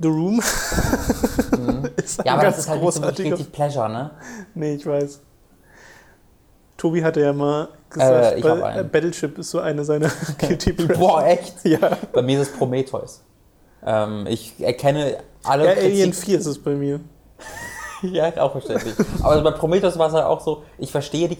[0.00, 0.42] The Room.
[1.56, 1.90] Mhm.
[2.24, 4.10] ja, aber das ist halt nicht so Guilty Pleasure, ne?
[4.54, 5.20] Nee, ich weiß.
[6.82, 10.98] Tobi hatte ja mal gesagt, äh, Battleship ist so eine seiner Guilty Pleasures.
[10.98, 11.64] Boah, echt?
[11.64, 11.96] Ja.
[12.12, 13.22] Bei mir ist es Prometheus.
[13.86, 15.66] Ähm, ich erkenne alle.
[15.66, 16.98] Ja, Alien 4 ist es bei mir.
[18.02, 18.96] ja, auch verständlich.
[19.22, 21.38] aber bei Prometheus war es halt auch so, ich verstehe die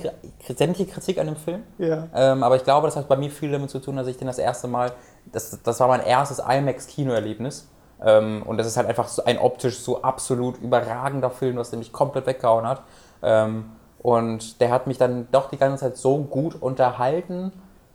[0.54, 1.64] sämtliche Kritik an dem Film.
[1.78, 2.06] Ja.
[2.14, 4.28] Ähm, aber ich glaube, das hat bei mir viel damit zu tun, dass ich den
[4.28, 4.92] das erste Mal,
[5.32, 7.68] das, das war mein erstes IMAX-Kinoerlebnis.
[8.00, 11.80] Ähm, und das ist halt einfach so ein optisch so absolut überragender Film, was der
[11.80, 12.82] mich komplett weggehauen hat.
[13.24, 13.64] Ähm,
[14.02, 17.52] und der hat mich dann doch die ganze Zeit so gut unterhalten,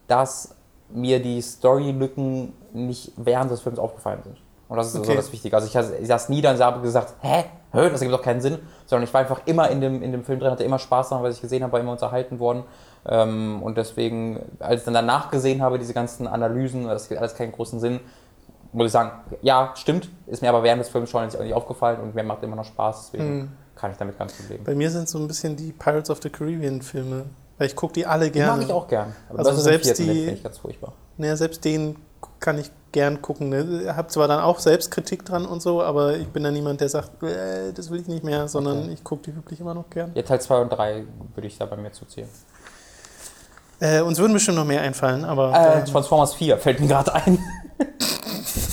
[0.07, 0.55] dass
[0.89, 4.37] mir die Storylücken nicht während des Films aufgefallen sind.
[4.69, 5.07] Und das ist okay.
[5.07, 5.55] so das Wichtige.
[5.55, 8.41] Also ich, ich saß nie da und habe gesagt, hä, hä, das ergibt doch keinen
[8.41, 11.09] Sinn, sondern ich war einfach immer in dem, in dem Film drin, hatte immer Spaß
[11.09, 12.63] daran, was ich gesehen habe, war immer unterhalten worden.
[13.05, 17.35] Ähm, und deswegen, als ich dann danach gesehen habe, diese ganzen Analysen, das gibt alles
[17.35, 18.01] keinen großen Sinn,
[18.73, 22.15] muss ich sagen, ja, stimmt, ist mir aber während des Films schon nicht aufgefallen und
[22.15, 23.51] mir macht immer noch Spaß, deswegen mhm.
[23.77, 24.63] Kann ich damit ganz gut leben.
[24.63, 27.25] Bei mir sind so ein bisschen die Pirates of the Caribbean Filme,
[27.57, 28.53] weil ich gucke die alle gerne.
[28.53, 29.15] Die mag ich auch gern.
[29.29, 30.93] Aber also selbst die, finde ich ganz furchtbar.
[31.17, 31.95] Naja, selbst den
[32.39, 33.53] kann ich gern gucken.
[33.53, 33.95] Ich ne?
[33.95, 37.21] habe zwar dann auch Selbstkritik dran und so, aber ich bin da niemand, der sagt,
[37.23, 38.93] äh, das will ich nicht mehr, sondern okay.
[38.93, 40.11] ich gucke die wirklich immer noch gern.
[40.15, 41.03] Ja, Teil 2 und 3
[41.35, 42.29] würde ich da bei mir zuzählen.
[43.79, 45.53] Äh, uns würden bestimmt noch mehr einfallen, aber.
[45.53, 47.37] Äh, Transformers 4 fällt mir gerade ein.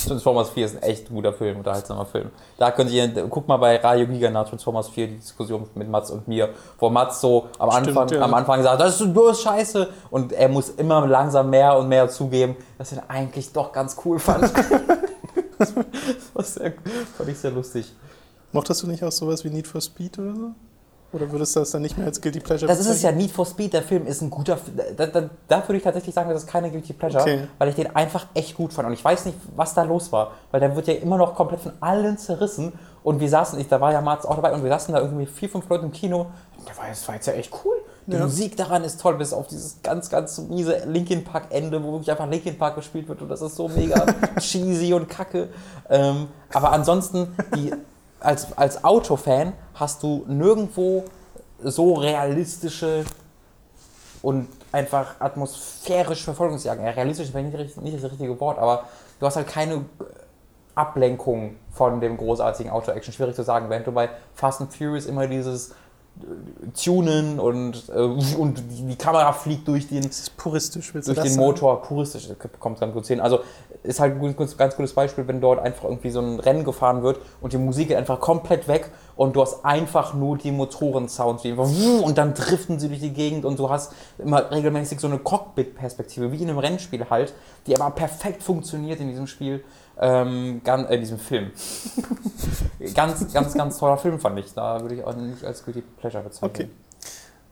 [0.07, 2.31] Transformers 4 ist ein echt guter Film, unterhaltsamer Film.
[2.59, 6.11] Da könnt ihr, guck mal bei Radio Giga nach Transformers 4, die Diskussion mit Mats
[6.11, 8.25] und mir, wo Mats so am Stimmt, Anfang, ja.
[8.25, 9.89] am Anfang sagt, das ist bloß scheiße.
[10.11, 13.97] Und er muss immer langsam mehr und mehr zugeben, dass er ihn eigentlich doch ganz
[14.05, 14.43] cool fand.
[16.35, 17.93] das fand ich sehr lustig.
[18.53, 20.51] Mochtest du nicht auch sowas wie Need for Speed oder so?
[21.15, 23.31] Oder würdest du das dann nicht mehr als Guilty Pleasure Das ist es ja, Need
[23.31, 24.59] for Speed, der Film ist ein guter
[24.97, 27.49] da, da, da würde ich tatsächlich sagen, das ist keine Guilty Pleasure, okay.
[27.59, 28.89] weil ich den einfach echt gut fand.
[28.89, 31.61] Und ich weiß nicht, was da los war, weil der wird ja immer noch komplett
[31.61, 32.73] von allen zerrissen.
[33.05, 35.27] Und wir saßen, ich, da war ja Marz auch dabei, und wir saßen da irgendwie
[35.27, 36.27] vier, fünf Leute im Kino.
[36.59, 37.77] Und war, das war jetzt ja echt cool.
[38.07, 38.23] Die ja.
[38.23, 42.11] Musik daran ist toll, bis auf dieses ganz, ganz miese Linkin Park Ende, wo wirklich
[42.11, 44.05] einfach Linkin Park gespielt wird und das ist so mega
[44.39, 45.49] cheesy und kacke.
[45.89, 47.73] Ähm, aber ansonsten, die
[48.25, 51.05] als, als Autofan hast du nirgendwo
[51.63, 53.05] so realistische
[54.23, 56.85] und einfach atmosphärische Verfolgungsjagden.
[56.85, 58.85] Ja, realistisch ist nicht, nicht das richtige Wort, aber
[59.21, 59.85] du hast halt keine
[60.75, 63.13] Ablenkung von dem großartigen Auto-Action.
[63.13, 65.75] Schwierig zu sagen, während du bei Fast and Furious immer dieses
[66.83, 71.37] tunen und, äh, und die, Kamera fliegt durch den, puristisch, durch den sagen?
[71.37, 71.83] Motor.
[71.83, 72.29] Puristisch
[72.61, 73.21] kommt ganz gut hin.
[73.21, 73.41] Also
[73.83, 77.03] ist halt ein ganz, ganz gutes Beispiel, wenn dort einfach irgendwie so ein Rennen gefahren
[77.03, 81.45] wird und die Musik geht einfach komplett weg und du hast einfach nur die Motoren-Sounds
[81.45, 86.33] und dann driften sie durch die Gegend und du hast immer regelmäßig so eine Cockpit-Perspektive,
[86.33, 87.35] wie in einem Rennspiel halt,
[87.67, 89.63] die aber perfekt funktioniert in diesem Spiel
[90.01, 91.51] ähm, ganz, äh, diesem Film.
[92.95, 94.53] ganz, ganz, ganz toller Film fand ich.
[94.55, 96.51] Da würde ich auch nicht als Guilty Pleasure bezeichnen.
[96.51, 96.69] Okay.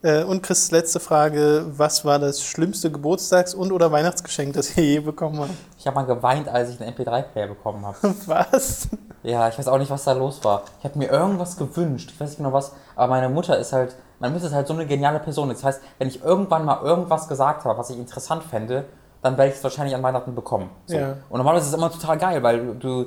[0.02, 1.64] Äh, und Chris, letzte Frage.
[1.76, 5.50] Was war das schlimmste Geburtstags- und oder Weihnachtsgeschenk, das ihr je bekommen habt?
[5.78, 7.96] Ich habe mal geweint, als ich einen MP3-Player bekommen habe.
[8.26, 8.88] Was?
[9.22, 10.62] Ja, ich weiß auch nicht, was da los war.
[10.80, 12.10] Ich habe mir irgendwas gewünscht.
[12.12, 12.72] Ich weiß nicht genau was.
[12.96, 15.48] Aber meine Mutter ist halt, meine Mutter ist halt so eine geniale Person.
[15.48, 18.84] Das heißt, wenn ich irgendwann mal irgendwas gesagt habe, was ich interessant fände,
[19.22, 20.70] dann werde ich es wahrscheinlich an Weihnachten bekommen.
[20.86, 20.96] So.
[20.96, 21.16] Ja.
[21.30, 23.06] Und normalerweise ist es immer total geil, weil du äh,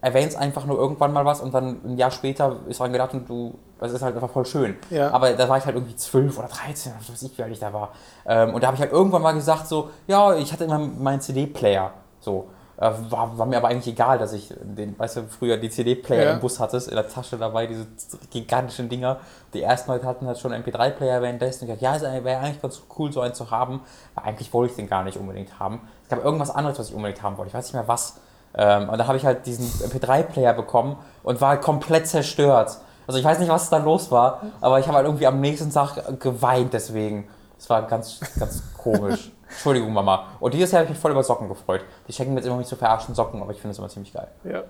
[0.00, 3.28] erwähnst einfach nur irgendwann mal was und dann ein Jahr später ist dran gedacht und
[3.28, 4.76] du, das ist halt einfach voll schön.
[4.90, 5.10] Ja.
[5.10, 7.58] Aber da war ich halt irgendwie zwölf oder 13, was weiß ich, wie alt ich
[7.58, 7.90] da war.
[8.24, 11.20] Ähm, und da habe ich halt irgendwann mal gesagt so, ja, ich hatte immer meinen
[11.20, 11.92] CD-Player.
[12.20, 12.48] So.
[12.76, 16.24] Äh, war, war, mir aber eigentlich egal, dass ich den, weißt du, früher die CD-Player
[16.24, 16.32] ja.
[16.32, 17.86] im Bus hattest, in der Tasche dabei, diese
[18.30, 19.18] gigantischen Dinger.
[19.52, 21.64] Die ersten Leute hatten halt schon MP3-Player währenddessen.
[21.64, 23.80] Ich dachte, ja, wäre eigentlich ganz cool, so einen zu haben.
[24.14, 25.88] Aber eigentlich wollte ich den gar nicht unbedingt haben.
[26.02, 27.48] Es gab irgendwas anderes, was ich unbedingt haben wollte.
[27.48, 28.16] Ich weiß nicht mehr was.
[28.56, 32.78] Ähm, und da habe ich halt diesen MP3-Player bekommen und war halt komplett zerstört.
[33.06, 35.70] Also ich weiß nicht, was da los war, aber ich habe halt irgendwie am nächsten
[35.70, 37.28] Tag geweint deswegen.
[37.58, 39.30] Es war ganz, ganz komisch.
[39.54, 40.28] Entschuldigung, Mama.
[40.40, 41.84] Und dieses Jahr habe ich mich voll über Socken gefreut.
[42.06, 44.12] Die schenken mir jetzt immer nicht so verarschen Socken, aber ich finde es immer ziemlich
[44.12, 44.28] geil.
[44.44, 44.64] Ja.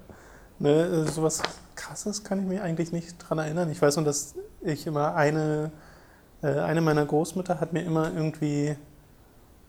[0.58, 1.42] Ne, sowas
[1.74, 3.70] krasses kann ich mich eigentlich nicht dran erinnern.
[3.70, 5.72] Ich weiß nur, dass ich immer eine,
[6.42, 8.76] äh, eine meiner Großmütter hat mir immer irgendwie,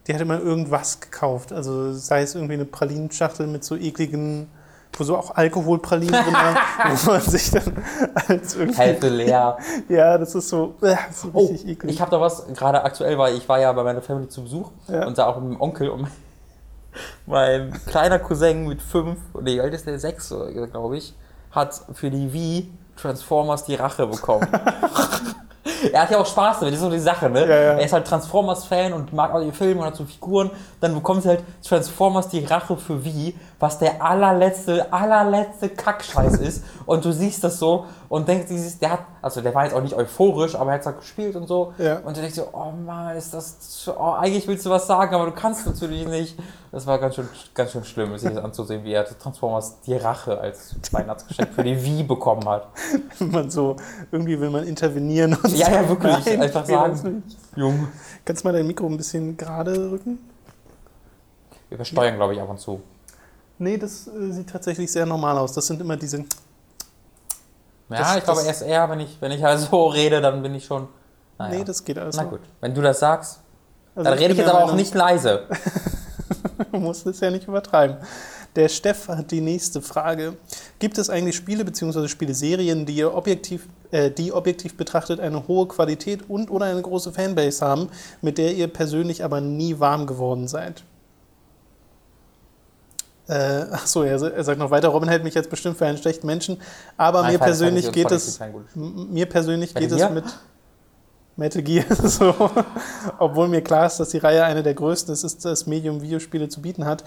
[0.06, 1.51] die hat immer irgendwas gekauft.
[1.51, 4.47] Also sei es irgendwie eine Pralinenschachtel mit so ekligen
[5.03, 6.55] so auch Alkoholpralinen drin waren,
[7.05, 7.84] wo man sich dann
[8.27, 8.77] als irgendwie...
[8.77, 9.58] Hälfte leer.
[9.89, 11.93] Ja, das ist so, äh, so oh, richtig eklig.
[11.93, 14.71] Ich habe da was, gerade aktuell, weil ich war ja bei meiner Family zu Besuch
[14.88, 15.05] ja.
[15.05, 16.12] und da auch mit dem Onkel und mein,
[17.25, 20.34] mein kleiner Cousin mit fünf, nee, alt ist der sechs,
[20.71, 21.13] glaube ich,
[21.51, 24.47] hat für die Wii Transformers die Rache bekommen.
[25.91, 27.41] er hat ja auch Spaß damit, das ist so die Sache, ne?
[27.41, 27.74] Ja, ja.
[27.74, 30.52] Er ist halt Transformers-Fan und mag auch die Filme und hat so Figuren.
[30.82, 36.63] Dann bekommt er halt Transformers die Rache für wie, was der allerletzte, allerletzte Kackscheiß ist.
[36.86, 39.82] Und du siehst das so und denkst, dieses, der hat, also der war jetzt auch
[39.82, 41.74] nicht euphorisch, aber er hat es halt gespielt und so.
[41.78, 42.00] Ja.
[42.04, 45.26] Und du denkst so, oh Mann, ist das, oh, eigentlich willst du was sagen, aber
[45.26, 46.38] du kannst natürlich nicht.
[46.76, 50.38] Das war ganz schön, ganz schön schlimm, sich das anzusehen, wie er Transformers die Rache
[50.38, 52.68] als Weihnachtsgeschenk für die Wii bekommen hat.
[53.20, 53.78] man so,
[54.12, 56.26] irgendwie will man intervenieren und Ja, ja, wirklich.
[56.26, 57.24] Nein, einfach sagen,
[57.56, 57.88] Jung.
[58.26, 60.20] Kannst du mal dein Mikro ein bisschen gerade rücken?
[61.70, 62.16] Wir übersteuern, ja.
[62.18, 62.82] glaube ich, ab und zu.
[63.58, 65.54] Nee, das äh, sieht tatsächlich sehr normal aus.
[65.54, 66.18] Das sind immer diese.
[66.18, 66.26] Ja,
[67.88, 70.66] das, ich glaube erst eher, wenn ich, wenn ich halt so rede, dann bin ich
[70.66, 70.90] schon.
[71.38, 71.58] Naja.
[71.58, 72.18] Nee, das geht alles.
[72.18, 73.40] Na gut, wenn du das sagst,
[73.96, 75.48] also dann rede ich jetzt aber auch nicht leise.
[76.72, 77.98] du musst es ja nicht übertreiben.
[78.56, 80.38] Der Steff hat die nächste Frage.
[80.80, 82.08] Gibt es eigentlich Spiele bzw.
[82.08, 87.65] Spieleserien, die, objektiv, äh, die objektiv betrachtet eine hohe Qualität und oder eine große Fanbase
[87.65, 87.89] haben,
[88.22, 90.84] mit der ihr persönlich aber nie warm geworden seid?
[93.28, 96.28] Äh, achso, er, er sagt noch weiter, Robin hält mich jetzt bestimmt für einen schlechten
[96.28, 96.58] Menschen,
[96.96, 98.39] aber Nein, mir, persönlich geht es,
[98.76, 100.26] mir persönlich geht es mit
[101.38, 102.34] Metal Gear so,
[103.19, 106.50] obwohl mir klar ist, dass die Reihe eine der größten ist, ist das Medium Videospiele
[106.50, 107.04] zu bieten hat.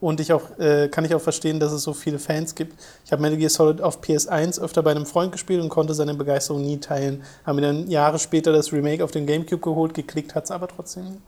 [0.00, 2.80] Und ich auch, äh, kann ich auch verstehen, dass es so viele Fans gibt.
[3.04, 6.14] Ich habe Metal Gear Solid auf PS1 öfter bei einem Freund gespielt und konnte seine
[6.14, 7.22] Begeisterung nie teilen.
[7.44, 10.68] Haben mir dann Jahre später das Remake auf den Gamecube geholt, geklickt hat es aber
[10.68, 11.18] trotzdem.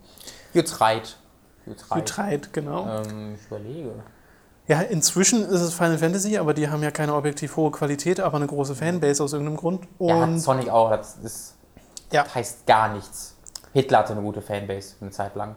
[0.55, 1.19] Getreit.
[1.95, 2.89] Getreit, genau.
[2.89, 3.93] Ähm, ich überlege.
[4.69, 8.37] Ja, inzwischen ist es Final Fantasy, aber die haben ja keine objektiv hohe Qualität, aber
[8.37, 9.87] eine große Fanbase aus irgendeinem Grund.
[9.99, 10.91] Und ja, Sonic auch.
[10.91, 11.55] Das, ist,
[12.13, 12.25] ja.
[12.25, 13.37] das heißt gar nichts.
[13.73, 15.57] Hitler hatte eine gute Fanbase eine Zeit lang.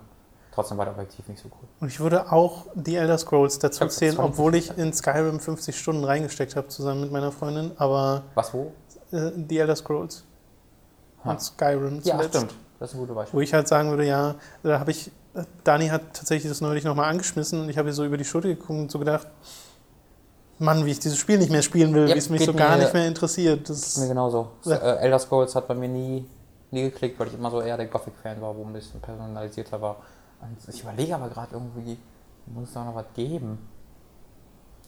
[0.53, 1.67] Trotzdem war der objektiv nicht so cool.
[1.81, 6.05] Und ich würde auch die Elder Scrolls dazu zählen, obwohl ich in Skyrim 50 Stunden
[6.05, 7.71] reingesteckt habe, zusammen mit meiner Freundin.
[7.77, 8.23] Aber.
[8.35, 8.71] Was, wo?
[9.11, 10.23] Äh, die Elder Scrolls.
[11.25, 11.31] Ha.
[11.31, 12.35] Und Skyrim zuletzt.
[12.35, 12.55] Ja, stimmt.
[12.79, 13.37] Das ist ein guter Beispiel.
[13.37, 15.11] Wo ich halt sagen würde, ja, da habe ich
[15.63, 18.47] Dani hat tatsächlich das neulich nochmal angeschmissen und ich habe hier so über die Schulter
[18.47, 19.27] geguckt und so gedacht,
[20.57, 22.77] Mann, wie ich dieses Spiel nicht mehr spielen will, ja, wie es mich so gar
[22.77, 23.69] nicht mehr interessiert.
[23.69, 24.51] Das mir genauso.
[24.63, 24.77] Ja.
[24.77, 26.25] Äh, Elder Scrolls hat bei mir nie,
[26.71, 29.97] nie geklickt, weil ich immer so eher der Gothic-Fan war, wo ein bisschen personalisierter war.
[30.41, 31.97] Und ich überlege aber gerade irgendwie,
[32.47, 33.57] muss es da noch was geben?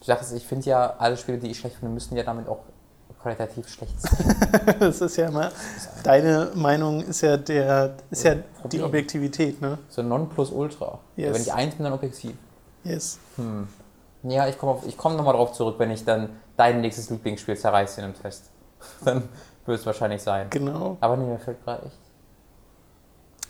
[0.00, 2.60] Ich dachte, ich finde ja, alle Spiele, die ich schlecht finde, müssen ja damit auch
[3.20, 4.36] qualitativ schlecht sein.
[4.80, 5.50] das ist ja mal,
[6.04, 8.36] deine Meinung ist ja, der, ist ja
[8.70, 9.78] die Objektivität, ne?
[9.88, 11.00] So Nonplusultra.
[11.16, 11.34] Yes.
[11.34, 12.34] Wenn ich eins bin, dann objektiv.
[12.84, 13.18] Yes.
[13.36, 13.68] Hm.
[14.24, 18.06] Ja, ich komme komm nochmal drauf zurück, wenn ich dann dein nächstes Lieblingsspiel zerreiße in
[18.06, 18.50] einem Test.
[19.04, 19.28] dann
[19.68, 20.48] wird es wahrscheinlich sein.
[20.50, 20.96] Genau.
[21.00, 21.98] Aber nee, mir fällt gerade echt.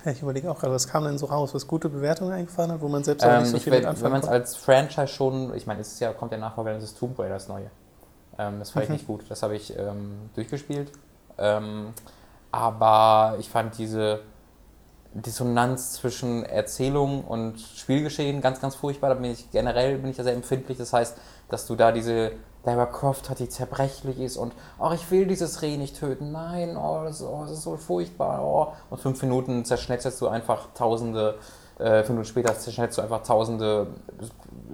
[0.04, 2.80] Ja, ich überlege auch gerade, was kam denn so raus, was gute Bewertungen eingefahren hat,
[2.80, 5.54] wo man selbst auch ähm, nicht so viel will, Wenn man es als Franchise schon,
[5.54, 7.70] ich meine, es ist ja, kommt ja Nachfolger, das ist Tomb Raider, das neue.
[8.38, 8.94] Ähm, das fand mhm.
[8.94, 9.24] ich nicht gut.
[9.28, 10.92] Das habe ich ähm, durchgespielt.
[11.36, 11.92] Ähm,
[12.52, 14.20] aber ich fand diese
[15.14, 19.08] Dissonanz zwischen Erzählung und Spielgeschehen ganz, ganz furchtbar.
[19.10, 20.78] Da bin ich generell bin ich da sehr empfindlich.
[20.78, 21.16] Das heißt,
[21.48, 22.32] dass du da diese
[22.64, 26.32] Lara Croft hat, die zerbrechlich ist und oh, ich will dieses Reh nicht töten.
[26.32, 28.44] Nein, oh, das, oh, das ist so furchtbar.
[28.44, 28.72] Oh.
[28.90, 31.38] Und fünf Minuten zerschnetzelst du einfach tausende
[31.78, 33.86] äh, fünf Minuten später zerschnetzt du einfach tausende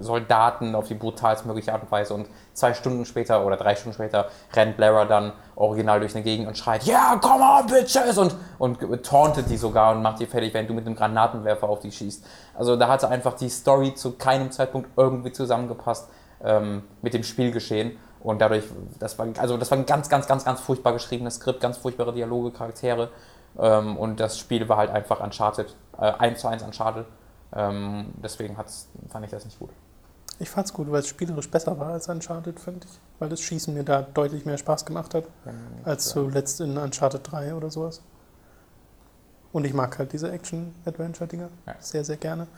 [0.01, 4.31] Soldaten auf die brutalstmögliche Art und Weise und zwei Stunden später oder drei Stunden später
[4.55, 8.16] rennt Lara dann original durch eine Gegend und schreit, ja, yeah, come on, bitches!
[8.16, 11.81] Und, und tauntet die sogar und macht die fertig, während du mit einem Granatenwerfer auf
[11.81, 12.25] die schießt.
[12.55, 16.09] Also da hatte einfach die Story zu keinem Zeitpunkt irgendwie zusammengepasst
[16.44, 17.96] ähm, mit dem Spielgeschehen.
[18.20, 18.64] Und dadurch,
[18.98, 22.12] das war, also das war ein ganz, ganz, ganz, ganz furchtbar geschriebenes Skript, ganz furchtbare
[22.12, 23.11] Dialoge, Charaktere.
[23.59, 27.07] Ähm, und das Spiel war halt einfach Uncharted, äh, 1 zu 1 Uncharted.
[27.54, 29.70] Ähm, deswegen hat's, fand ich das nicht gut.
[30.38, 32.98] Ich fand es gut, weil es spielerisch besser war als Uncharted, finde ich.
[33.20, 35.24] Weil das Schießen mir da deutlich mehr Spaß gemacht hat,
[35.85, 38.02] als zuletzt in Uncharted 3 oder sowas.
[39.52, 41.74] Und ich mag halt diese Action-Adventure-Dinger ja.
[41.78, 42.48] sehr, sehr gerne.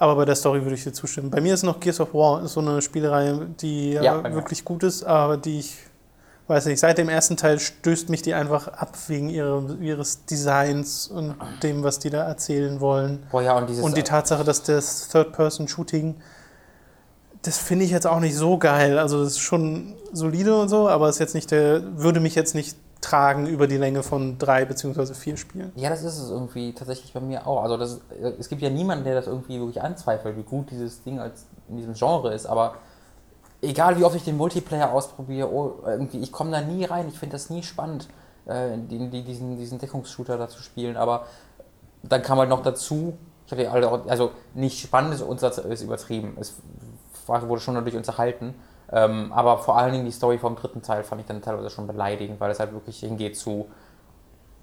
[0.00, 1.30] Aber bei der Story würde ich dir zustimmen.
[1.30, 5.04] Bei mir ist noch Gears of War, so eine Spielereihe, die ja, wirklich gut ist,
[5.04, 5.76] aber die ich
[6.46, 11.06] weiß nicht, seit dem ersten Teil stößt mich die einfach ab wegen ihrer, ihres Designs
[11.06, 13.24] und dem, was die da erzählen wollen.
[13.30, 16.16] Boah, ja, und, dieses und die Tatsache, dass das Third-Person-Shooting,
[17.42, 18.98] das finde ich jetzt auch nicht so geil.
[18.98, 22.54] Also das ist schon solide und so, aber ist jetzt nicht der, würde mich jetzt
[22.54, 25.72] nicht tragen über die Länge von drei beziehungsweise vier Spielen.
[25.74, 27.62] Ja, das ist es irgendwie tatsächlich bei mir auch.
[27.62, 28.00] Also das,
[28.38, 31.76] es gibt ja niemanden, der das irgendwie wirklich anzweifelt, wie gut dieses Ding als in
[31.76, 32.74] diesem Genre ist, aber
[33.62, 37.08] egal wie oft ich den Multiplayer ausprobiere, oh, irgendwie, ich komme da nie rein.
[37.08, 38.08] Ich finde das nie spannend,
[38.46, 40.96] äh, die, die, diesen, diesen Deckungsshooter da zu spielen.
[40.96, 41.26] Aber
[42.02, 45.82] dann kam halt noch dazu, ich habe ja alle, also nicht spannend ist, uns ist
[45.82, 46.36] übertrieben.
[46.40, 46.54] Es
[47.26, 48.54] wurde schon dadurch unterhalten.
[48.92, 51.86] Ähm, aber vor allen Dingen die Story vom dritten Teil fand ich dann teilweise schon
[51.86, 53.68] beleidigend, weil es halt wirklich hingeht zu.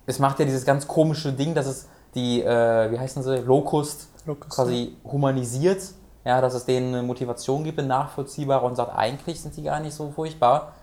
[0.05, 4.09] Es macht ja dieses ganz komische Ding, dass es die, äh, wie heißen sie, Locust,
[4.25, 5.81] Locust quasi humanisiert
[6.27, 9.79] ja, dass es denen eine Motivation gibt, eine nachvollziehbare und sagt, eigentlich sind sie gar
[9.79, 10.73] nicht so furchtbar.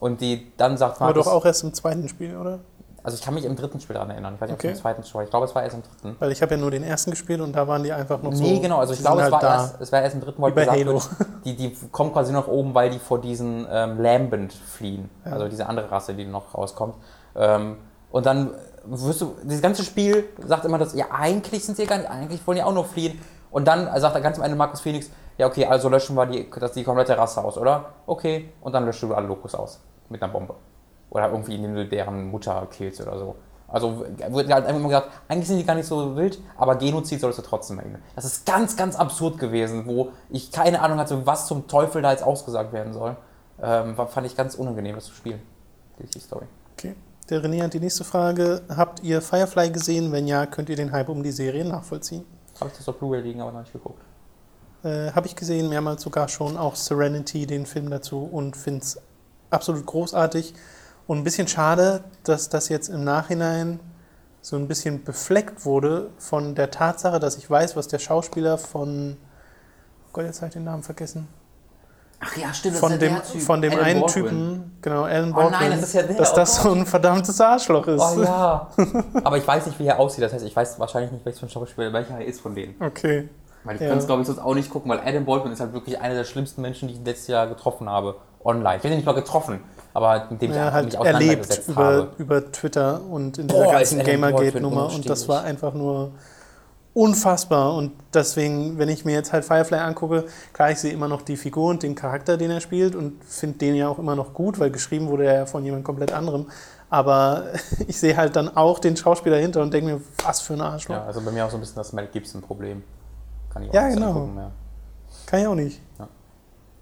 [0.00, 2.60] Und die dann sagt Aber doch auch erst im zweiten Spiel, oder?
[3.06, 4.34] Also ich kann mich im dritten Spiel daran erinnern.
[4.34, 4.66] Ich weiß nicht, okay.
[4.66, 6.16] ob es im zweiten Spiel Ich glaube, es war erst im dritten.
[6.18, 8.36] Weil ich habe ja nur den ersten gespielt und da waren die einfach noch nee,
[8.36, 8.42] so...
[8.42, 8.78] Nee, genau.
[8.78, 10.94] Also ich glaube, halt es, war erst, es war erst im dritten, wo gesagt Halo.
[10.94, 11.10] Wird,
[11.44, 15.08] die, die kommen quasi noch oben, weil die vor diesen ähm, Lambent fliehen.
[15.24, 15.34] Ja.
[15.34, 16.96] Also diese andere Rasse, die noch rauskommt.
[17.36, 17.76] Ähm,
[18.10, 18.50] und dann
[18.86, 19.36] wirst du...
[19.44, 22.10] Dieses ganze Spiel sagt immer, dass ja, eigentlich sind sie gar nicht...
[22.10, 23.20] Eigentlich wollen die auch noch fliehen.
[23.52, 26.50] Und dann sagt er ganz am Ende Markus Phoenix, ja okay, also löschen wir die,
[26.58, 27.84] das, die komplette Rasse aus, oder?
[28.04, 28.52] Okay.
[28.62, 29.78] Und dann löschen du alle Lokus aus.
[30.08, 30.56] Mit einer Bombe.
[31.10, 33.36] Oder irgendwie, indem du deren Mutter killst oder so.
[33.68, 37.20] Also wurde halt einfach immer gesagt, eigentlich sind die gar nicht so wild, aber Genozid
[37.20, 37.98] solltest du trotzdem machen.
[38.14, 42.12] Das ist ganz, ganz absurd gewesen, wo ich keine Ahnung hatte, was zum Teufel da
[42.12, 43.16] jetzt ausgesagt werden soll.
[43.60, 45.40] Ähm, fand ich ganz unangenehm, das zu spielen,
[45.98, 46.46] die Story.
[46.74, 46.94] Okay.
[47.28, 48.62] Der René hat die nächste Frage.
[48.68, 50.12] Habt ihr Firefly gesehen?
[50.12, 52.24] Wenn ja, könnt ihr den Hype um die Serie nachvollziehen?
[52.60, 54.00] Habe ich das auf Blu-ray liegen, aber noch nicht geguckt.
[54.84, 59.00] Äh, Habe ich gesehen, mehrmals sogar schon, auch Serenity, den Film dazu und finde es
[59.50, 60.54] absolut großartig.
[61.06, 63.78] Und ein bisschen schade, dass das jetzt im Nachhinein
[64.40, 69.16] so ein bisschen befleckt wurde von der Tatsache, dass ich weiß, was der Schauspieler von.
[70.06, 71.28] Oh Gott, jetzt habe ich den Namen vergessen.
[72.18, 72.76] Ach ja, stimmt.
[72.76, 74.22] Von dem, von dem einen Baldwin.
[74.22, 76.86] Typen, genau, Alan Baldwin, oh nein, das ist ja der, dass oh das so ein
[76.86, 78.00] verdammtes Arschloch ist.
[78.00, 78.70] Oh ja.
[79.24, 80.24] Aber ich weiß nicht, wie er aussieht.
[80.24, 82.74] Das heißt, ich weiß wahrscheinlich nicht, welcher Schauspieler welcher er ist von denen.
[82.80, 83.28] Okay.
[83.64, 83.88] Weil ich ja.
[83.88, 86.14] kann es, glaube ich, sonst auch nicht gucken, weil Adam Baldwin ist halt wirklich einer
[86.14, 88.16] der schlimmsten Menschen, die ich letztes Jahr getroffen habe.
[88.44, 88.76] Online.
[88.76, 89.60] Ich bin nicht mal getroffen
[89.96, 92.08] aber mit dem ich ja, halt mich erlebt über, habe.
[92.18, 96.10] über Twitter und in dieser Boah, ganzen Gamergate-Nummer und das war einfach nur
[96.92, 101.22] unfassbar und deswegen, wenn ich mir jetzt halt Firefly angucke, klar, ich sehe immer noch
[101.22, 104.34] die Figur und den Charakter, den er spielt und finde den ja auch immer noch
[104.34, 106.46] gut, weil geschrieben wurde er ja von jemand komplett anderem,
[106.90, 107.44] aber
[107.86, 110.96] ich sehe halt dann auch den Schauspieler hinter und denke mir, was für ein Arschloch.
[110.96, 112.82] Ja, also bei mir auch so ein bisschen das Mel Gibson-Problem.
[113.50, 114.08] Kann ich auch ja, genau.
[114.08, 114.50] Angucken, ja.
[115.24, 115.80] Kann ich auch nicht.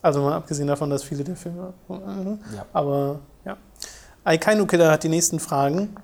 [0.04, 1.72] Also mal abgesehen davon, dass viele der Filme.
[1.88, 2.66] Ja.
[2.74, 3.56] Aber ja.
[4.22, 5.96] Aikainu Killer hat die nächsten Fragen.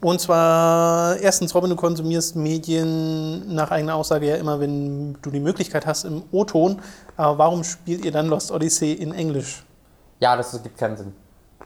[0.00, 5.40] Und zwar, erstens, Robin, du konsumierst Medien nach eigener Aussage ja immer, wenn du die
[5.40, 6.80] Möglichkeit hast, im O-Ton.
[7.16, 9.66] Aber warum spielt ihr dann Lost Odyssey in Englisch?
[10.20, 11.12] Ja, das gibt keinen Sinn.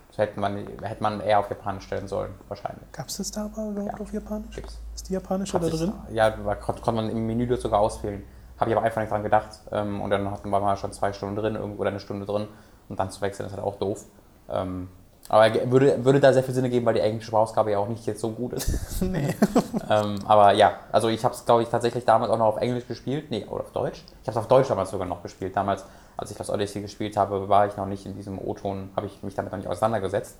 [0.09, 2.91] Das hätte man, hätte man eher auf Japanisch stellen sollen, wahrscheinlich.
[2.93, 4.01] Gab es das da aber überhaupt ja.
[4.01, 4.57] auf Japanisch?
[4.57, 4.79] Gibt's.
[4.95, 5.93] Ist die japanische da drin?
[6.11, 8.25] Ja, konnte man im Menü sogar auswählen.
[8.61, 9.49] Habe ich aber einfach nicht dran gedacht.
[9.73, 12.47] Ähm, und dann hatten wir mal schon zwei Stunden drin irgendwo oder eine Stunde drin.
[12.89, 14.05] Und dann zu wechseln ist halt auch doof.
[14.51, 14.89] Ähm,
[15.29, 18.05] aber würde, würde da sehr viel Sinn geben, weil die englische Sprachausgabe ja auch nicht
[18.05, 19.01] jetzt so gut ist.
[19.03, 19.33] nee.
[19.91, 22.87] ähm, aber ja, also ich habe es, glaube ich, tatsächlich damals auch noch auf Englisch
[22.87, 23.31] gespielt.
[23.31, 24.05] Nee, oder auf Deutsch.
[24.23, 25.57] Ich habe es auf Deutsch damals sogar noch gespielt.
[25.57, 25.85] Damals,
[26.17, 29.23] als ich das Odyssey gespielt habe, war ich noch nicht in diesem O-Ton, habe ich
[29.23, 30.37] mich damit noch nicht auseinandergesetzt.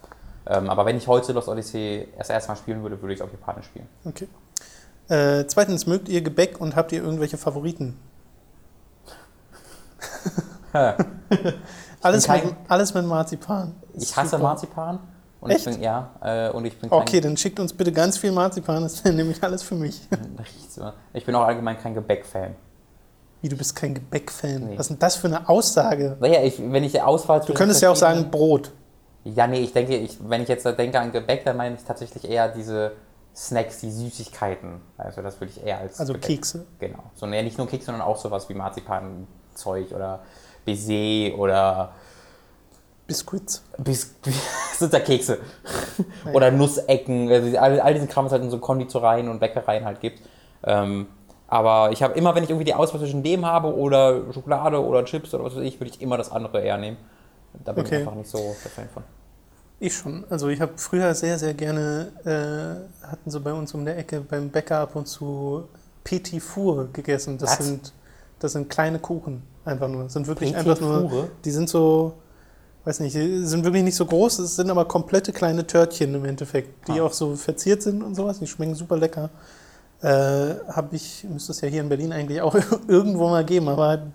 [0.47, 3.31] Ähm, aber wenn ich heute Lost Odyssey erst erstmal spielen würde, würde ich es auf
[3.31, 3.87] Japanisch spielen.
[4.05, 4.29] Okay.
[5.09, 7.97] Äh, zweitens, mögt ihr Gebäck und habt ihr irgendwelche Favoriten?
[12.03, 13.75] alles, kein, mit, alles mit Marzipan.
[13.95, 14.43] Ich hasse Super.
[14.43, 14.99] Marzipan.
[15.41, 15.67] Und Echt?
[15.67, 18.83] Ich bin, ja, äh, und ich bin Okay, dann schickt uns bitte ganz viel Marzipan,
[18.83, 20.01] das ist nämlich alles für mich.
[21.13, 22.55] Ich bin auch allgemein kein Gebäck-Fan.
[23.43, 24.65] Wie, du bist kein Gebäck-Fan?
[24.65, 24.79] Nee.
[24.79, 26.17] Was ist denn das für eine Aussage?
[26.21, 28.71] Naja, ich, wenn ich Auswahl Du könntest ja auch sagen Brot.
[29.25, 32.29] Ja, nee, ich denke, ich, wenn ich jetzt denke an Gebäck, dann meine ich tatsächlich
[32.29, 32.93] eher diese
[33.35, 34.81] Snacks, die Süßigkeiten.
[34.97, 36.29] Also das würde ich eher als Also Gebäck.
[36.29, 36.67] Kekse?
[36.79, 37.03] Genau.
[37.15, 40.21] So, nee, nicht nur Kekse, sondern auch sowas wie Marzipan, Zeug oder
[40.65, 41.93] Baiser oder
[43.07, 43.65] Biskuits.
[43.79, 44.15] Bis,
[44.79, 45.39] sind da Kekse.
[46.25, 46.33] Ja.
[46.33, 47.31] Oder Nussecken.
[47.31, 50.23] Also all, all diese Kram, was halt in so Konditoreien und Bäckereien halt gibt.
[50.65, 51.07] Ähm,
[51.49, 55.05] aber ich habe immer, wenn ich irgendwie die Auswahl zwischen dem habe oder Schokolade oder
[55.05, 56.97] Chips oder was weiß ich, würde ich immer das andere eher nehmen.
[57.65, 57.97] Da bin okay.
[57.97, 59.03] ich einfach nicht so der Fan von.
[59.81, 60.25] Ich schon.
[60.31, 64.21] Also ich habe früher sehr, sehr gerne, äh, hatten sie bei uns um der Ecke
[64.21, 65.65] beim Bäcker ab und zu
[66.05, 67.39] Petit Four gegessen.
[67.39, 67.93] Das sind,
[68.41, 69.43] das sind kleine Kuchen.
[69.65, 70.05] Einfach nur.
[70.05, 71.29] Das sind wirklich Petit einfach nur.
[71.45, 72.15] Die sind so,
[72.85, 76.25] weiß nicht, die sind wirklich nicht so groß, es sind aber komplette kleine Törtchen im
[76.25, 77.05] Endeffekt, die ah.
[77.05, 78.41] auch so verziert sind und sowas.
[78.41, 79.31] Die schmecken super lecker.
[80.03, 82.57] Äh, habe ich, müsste es ja hier in Berlin eigentlich auch
[82.89, 84.07] irgendwo mal geben, aber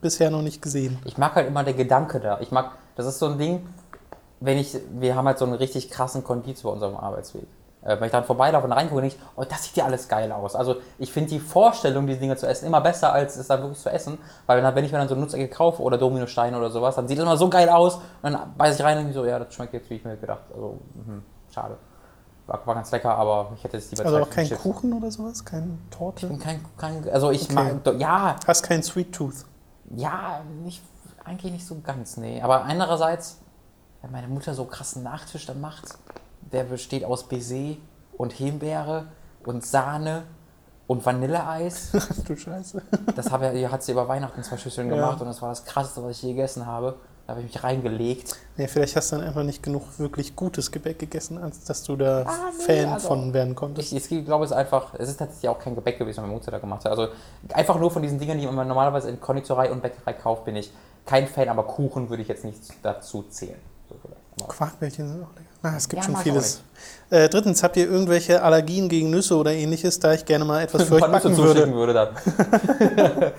[0.00, 0.98] bisher noch nicht gesehen.
[1.06, 2.38] Ich mag halt immer der Gedanke da.
[2.40, 3.66] Ich mag, das ist so ein Ding,
[4.40, 7.46] wenn ich, wir haben halt so einen richtig krassen Kondiz bei unserem Arbeitsweg.
[7.82, 10.30] Äh, wenn ich dann vorbeilaufe und reingucke, denke ich, oh, das sieht ja alles geil
[10.32, 10.54] aus.
[10.54, 13.80] Also ich finde die Vorstellung, diese Dinge zu essen, immer besser, als es dann wirklich
[13.80, 14.18] zu essen.
[14.46, 17.08] Weil dann, wenn ich mir dann so eine Nutzecke kaufe oder Dominosteine oder sowas, dann
[17.08, 17.96] sieht das immer so geil aus.
[18.22, 20.16] Und dann beiße ich rein und denke so, ja, das schmeckt jetzt, wie ich mir
[20.16, 20.42] gedacht.
[20.52, 21.76] Also, mh, schade.
[22.46, 24.60] War, war, ganz lecker, aber ich hätte jetzt lieber Also auch kein Chips.
[24.60, 25.44] Kuchen oder sowas?
[25.44, 26.26] Keine Torte?
[26.26, 27.78] Ich bin kein, kein also ich okay.
[27.84, 28.36] mag, ja.
[28.46, 29.46] Hast kein Sweet Tooth?
[29.96, 30.82] Ja, nicht,
[31.24, 32.42] eigentlich nicht so ganz, nee.
[32.42, 33.38] Aber andererseits,
[34.02, 35.96] wenn meine Mutter so krassen Nachtisch dann macht,
[36.40, 37.76] der besteht aus Baiser
[38.16, 39.06] und Himbeere
[39.44, 40.24] und Sahne
[40.86, 41.92] und Vanilleeis.
[42.26, 42.82] du Scheiße.
[43.14, 45.20] Das habe, hat sie über Weihnachten zwei Schüsseln gemacht ja.
[45.20, 46.96] und das war das krasseste, was ich je gegessen habe.
[47.26, 48.36] Da habe ich mich reingelegt.
[48.56, 51.94] Ja, vielleicht hast du dann einfach nicht genug wirklich gutes Gebäck gegessen, als dass du
[51.94, 53.92] da ah, nee, Fan also von werden konntest.
[53.92, 56.34] Ich, ich glaube, es ist einfach, es ist tatsächlich auch kein Gebäck gewesen, was mein
[56.34, 56.90] Mutter da gemacht hat.
[56.90, 57.06] Also
[57.52, 60.72] einfach nur von diesen Dingen, die man normalerweise in Konditorei und Bäckerei kauft, bin ich
[61.06, 63.60] kein Fan, aber Kuchen würde ich jetzt nicht dazu zählen.
[64.40, 65.50] So Quarkbällchen sind auch lecker.
[65.62, 66.62] Na, es gibt ja, schon vieles.
[67.10, 70.84] Äh, drittens, habt ihr irgendwelche Allergien gegen Nüsse oder ähnliches, da ich gerne mal etwas
[70.84, 71.72] für euch backen würde?
[71.72, 72.08] würde dann.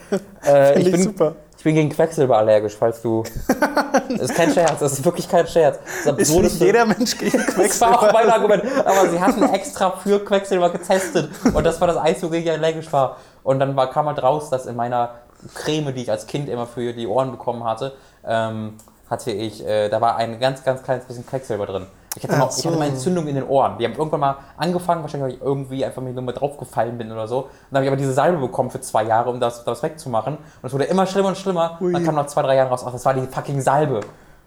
[0.45, 1.35] äh, ich, bin, super.
[1.57, 3.23] ich bin gegen Quecksilber allergisch, falls du...
[4.09, 5.79] das ist kein Scherz, das ist wirklich kein Scherz.
[6.05, 7.63] Das ist, nicht jeder Mensch gegen Quecksilber.
[7.67, 8.63] das war auch mein Argument.
[8.85, 12.91] Aber sie hatten extra für Quecksilber getestet und das war das Einzige, wogegen ich allergisch
[12.93, 13.17] war.
[13.41, 15.15] Und dann war, kam halt raus, dass in meiner
[15.55, 17.93] Creme, die ich als Kind immer für die Ohren bekommen hatte,
[18.23, 18.73] ähm,
[19.11, 21.85] hatte ich, äh, da war ein ganz, ganz kleines bisschen Quecksilber drin.
[22.15, 22.59] Ich hatte, noch, so.
[22.59, 23.77] ich hatte mal Entzündung in den Ohren.
[23.77, 27.11] Die haben irgendwann mal angefangen, wahrscheinlich weil ich irgendwie einfach mir nur mal draufgefallen bin
[27.11, 27.41] oder so.
[27.41, 30.37] Und dann habe ich aber diese Salbe bekommen für zwei Jahre, um das, das wegzumachen.
[30.37, 31.77] Und es wurde immer schlimmer und schlimmer.
[31.81, 31.91] Ui.
[31.91, 33.99] Dann kam nach zwei, drei Jahren raus, ach, das war die fucking Salbe.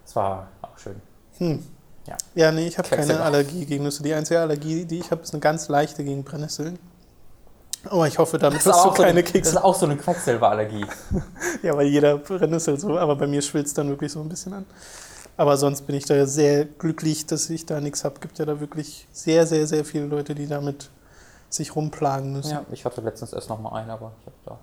[0.04, 1.00] Das war auch schön.
[1.38, 1.62] Hm.
[2.06, 2.16] Ja.
[2.34, 4.02] ja, nee, ich habe keine Allergie gegen Nüsse.
[4.02, 6.78] Die einzige Allergie, die ich habe, ist eine ganz leichte gegen Brennnesseln.
[7.90, 9.52] Aber ich hoffe, damit hast du keine so Kekse.
[9.52, 10.86] Das ist auch so eine Quecksilberallergie.
[11.62, 14.66] ja, weil jeder Brennnessel so, aber bei mir schwillt dann wirklich so ein bisschen an.
[15.36, 18.20] Aber sonst bin ich da sehr glücklich, dass ich da nichts habe.
[18.20, 20.90] Gibt ja da wirklich sehr, sehr, sehr viele Leute, die damit
[21.48, 22.52] sich rumplagen müssen.
[22.52, 24.58] Ja, ich hatte letztens erst noch mal einen, aber ich habe da.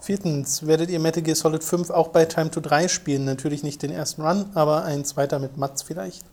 [0.00, 3.24] Viertens, werdet ihr Metal Gear Solid 5 auch bei Time to 3 spielen?
[3.24, 6.24] Natürlich nicht den ersten Run, aber ein zweiter mit Mats vielleicht?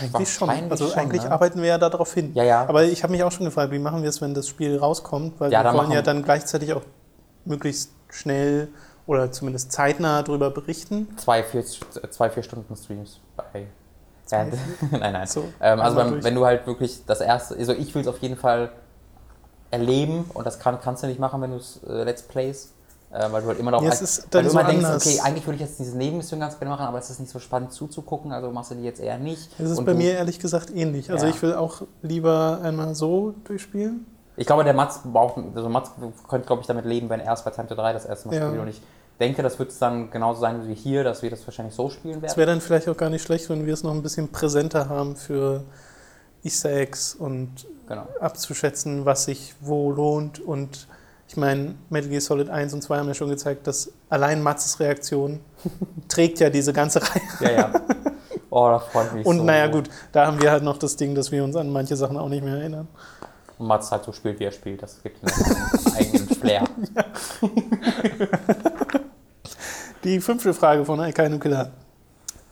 [0.00, 0.48] Eigentlich schon.
[0.48, 1.30] Also schon, eigentlich ne?
[1.30, 2.32] arbeiten wir ja darauf hin.
[2.34, 2.62] Ja, ja.
[2.66, 5.40] Aber ich habe mich auch schon gefragt, wie machen wir es, wenn das Spiel rauskommt?
[5.40, 6.82] Weil ja, wir wollen ja dann gleichzeitig auch
[7.44, 8.68] möglichst schnell
[9.06, 11.08] oder zumindest zeitnah darüber berichten.
[11.16, 13.66] Zwei, vier, zwei, vier Stunden Streams bei.
[14.30, 14.46] Ja,
[14.90, 15.26] nein, nein.
[15.26, 18.18] So, ähm, also beim, wenn du halt wirklich das erste, also ich will es auf
[18.18, 18.70] jeden Fall
[19.70, 22.72] erleben und das kann, kannst du nicht machen, wenn du es äh, Let's Plays,
[23.12, 24.00] äh, weil du halt immer noch ja, halt,
[24.32, 26.86] weil du so immer denkst, okay, eigentlich würde ich jetzt diese Nebenmission ganz gerne machen,
[26.86, 29.50] aber es ist nicht so spannend zuzugucken, also machst du die jetzt eher nicht.
[29.58, 31.10] Das ist bei mir ehrlich gesagt ähnlich.
[31.10, 31.32] Also ja.
[31.32, 34.06] ich will auch lieber einmal so durchspielen
[34.36, 35.90] ich glaube, der Mats braucht, also Mats
[36.28, 38.36] könnte, glaube ich, damit leben, wenn er erst bei Time to 3 das erste Mal
[38.36, 38.48] ja.
[38.48, 38.62] spielt.
[38.62, 38.80] Und ich
[39.20, 42.16] denke, das wird es dann genauso sein wie hier, dass wir das wahrscheinlich so spielen
[42.16, 42.30] werden.
[42.30, 44.88] Es wäre dann vielleicht auch gar nicht schlecht, wenn wir es noch ein bisschen präsenter
[44.88, 45.64] haben für
[46.42, 48.08] Easter Eggs und genau.
[48.20, 50.40] abzuschätzen, was sich wo lohnt.
[50.40, 50.88] Und
[51.32, 54.78] ich meine, Metal Gear Solid 1 und 2 haben ja schon gezeigt, dass allein Matzes
[54.80, 55.40] Reaktion
[56.08, 57.22] trägt ja diese ganze Reihe.
[57.40, 57.72] Ja, ja.
[58.50, 59.44] Oh, das freut mich Und so.
[59.44, 62.18] naja, gut, da haben wir halt noch das Ding, dass wir uns an manche Sachen
[62.18, 62.86] auch nicht mehr erinnern.
[63.58, 64.82] Mats halt so spielt, wie er spielt.
[64.82, 66.64] Das gibt einen eigenen Flair.
[70.04, 71.70] Die fünfte Frage von Alkaino Killer.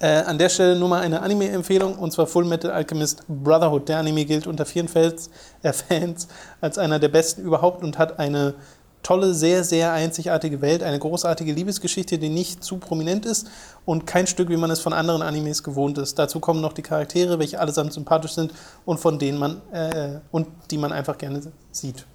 [0.02, 3.86] Äh, an der Stelle nur mal eine Anime-Empfehlung und zwar Full Metal Alchemist Brotherhood.
[3.86, 5.28] Der Anime gilt unter vielen Fans,
[5.62, 6.26] äh, Fans
[6.62, 8.54] als einer der besten überhaupt und hat eine
[9.02, 13.50] tolle, sehr, sehr einzigartige Welt, eine großartige Liebesgeschichte, die nicht zu prominent ist
[13.84, 16.18] und kein Stück, wie man es von anderen Animes gewohnt ist.
[16.18, 18.54] Dazu kommen noch die Charaktere, welche allesamt sympathisch sind
[18.86, 21.42] und von denen man äh, und die man einfach gerne
[21.72, 22.06] sieht,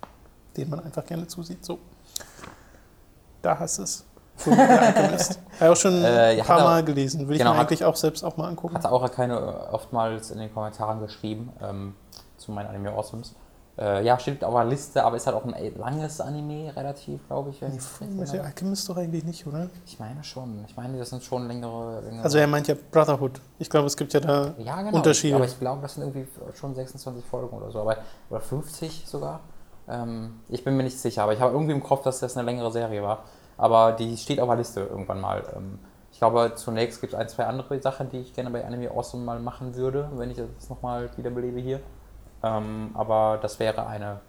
[0.57, 1.63] denen man einfach gerne zusieht.
[1.63, 1.77] So,
[3.43, 4.04] da hast du es.
[4.45, 7.27] Habe ich auch schon äh, ein paar Mal auch, gelesen.
[7.27, 8.75] Würde genau, ich mir eigentlich auch selbst auch mal angucken.
[8.75, 11.95] Hatte auch keine oftmals in den Kommentaren geschrieben ähm,
[12.37, 13.35] zu meinen Anime Awesomes.
[13.77, 17.49] Äh, ja, steht auf der Liste, aber ist halt auch ein langes Anime, relativ, glaube
[17.49, 17.61] ich.
[17.61, 17.77] Nee,
[18.07, 19.69] Metal Alchemist doch eigentlich nicht, oder?
[19.85, 20.63] Ich meine schon.
[20.65, 22.23] Ich meine, das sind schon längere, längere.
[22.23, 23.41] Also er meint ja Brotherhood.
[23.59, 24.95] Ich glaube, es gibt ja da ja, genau.
[24.95, 25.35] Unterschiede.
[25.35, 27.81] Aber ich glaube, das sind irgendwie schon 26 Folgen oder so.
[27.81, 27.97] Aber,
[28.29, 29.41] oder 50 sogar.
[29.89, 32.45] Ähm, ich bin mir nicht sicher, aber ich habe irgendwie im Kopf, dass das eine
[32.45, 33.25] längere Serie war.
[33.57, 35.43] Aber die steht auf der Liste irgendwann mal.
[35.55, 35.79] Ähm,
[36.11, 39.23] ich glaube, zunächst gibt es ein, zwei andere Sachen, die ich gerne bei Anime Awesome
[39.23, 41.81] mal machen würde, wenn ich das nochmal wiederbelebe hier.
[42.41, 44.21] Ähm, aber das wäre eine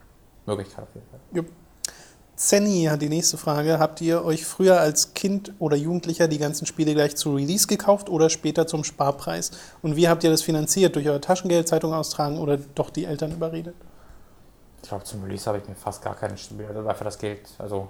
[0.47, 1.21] Möglichkeit auf jeden Fall.
[1.33, 1.47] Jupp.
[2.37, 3.79] Zenny hat die nächste Frage.
[3.79, 8.11] Habt ihr euch früher als Kind oder Jugendlicher die ganzen Spiele gleich zu Release gekauft
[8.11, 9.53] oder später zum Sparpreis?
[9.81, 10.97] Und wie habt ihr das finanziert?
[10.97, 13.75] Durch euer Taschengeld, Zeitung austragen oder doch die Eltern überredet?
[14.83, 17.49] Ich glaube, zum Release habe ich mir fast gar keine Spiele, also einfach das Geld.
[17.59, 17.89] Also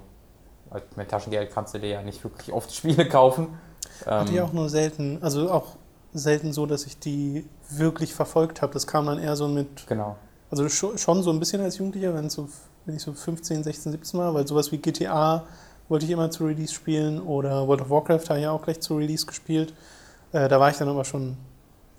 [0.95, 3.57] mit Taschengeld kannst du dir ja nicht wirklich oft Spiele kaufen.
[4.05, 5.19] Hatte ich ähm, auch nur selten.
[5.21, 5.75] Also auch
[6.13, 8.73] selten so, dass ich die wirklich verfolgt habe.
[8.73, 9.87] Das kam dann eher so mit.
[9.87, 10.15] Genau.
[10.49, 12.47] Also schon so ein bisschen als Jugendlicher, wenn, so,
[12.85, 15.43] wenn ich so 15, 16, 17 war, weil sowas wie GTA
[15.89, 18.95] wollte ich immer zu Release spielen oder World of Warcraft habe ich auch gleich zu
[18.95, 19.73] Release gespielt.
[20.31, 21.37] Äh, da war ich dann aber schon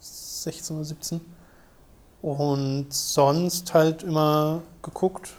[0.00, 1.20] 16 oder 17.
[2.22, 5.30] Und sonst halt immer geguckt,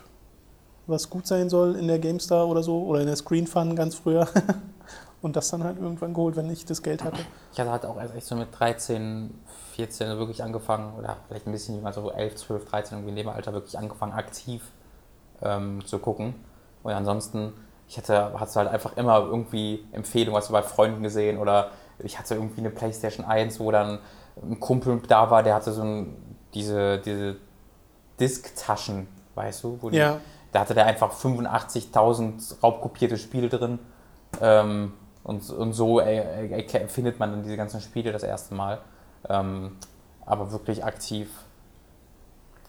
[0.90, 3.96] was gut sein soll in der GameStar oder so oder in der Screen Fun ganz
[3.96, 4.28] früher.
[5.22, 7.20] und das dann halt irgendwann geholt, wenn ich das Geld hatte.
[7.52, 9.34] Ich hatte halt auch erst echt so mit 13,
[9.76, 13.30] 14 wirklich angefangen, oder vielleicht ein bisschen jünger, so 11, 12, 13, irgendwie in dem
[13.30, 14.64] Alter wirklich angefangen, aktiv
[15.42, 16.36] ähm, zu gucken.
[16.84, 17.54] Und ansonsten,
[17.88, 22.36] ich hatte, hatte halt einfach immer irgendwie Empfehlungen, was bei Freunden gesehen oder ich hatte
[22.36, 24.00] irgendwie eine Playstation 1, wo dann
[24.42, 26.16] ein Kumpel da war, der hatte so ein,
[26.54, 27.36] diese, diese
[28.20, 29.90] Disktaschen, weißt du?
[29.92, 30.22] Die, ja.
[30.52, 33.80] Da hatte der einfach 85.000 raubkopierte Spiele drin.
[34.42, 34.94] Ähm,
[35.24, 38.80] und, und so äh, äh, findet man dann diese ganzen Spiele das erste Mal.
[39.28, 39.78] Ähm,
[40.26, 41.30] aber wirklich aktiv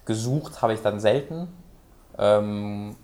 [0.05, 1.49] gesucht habe ich dann selten.
[2.19, 2.97] Ähm,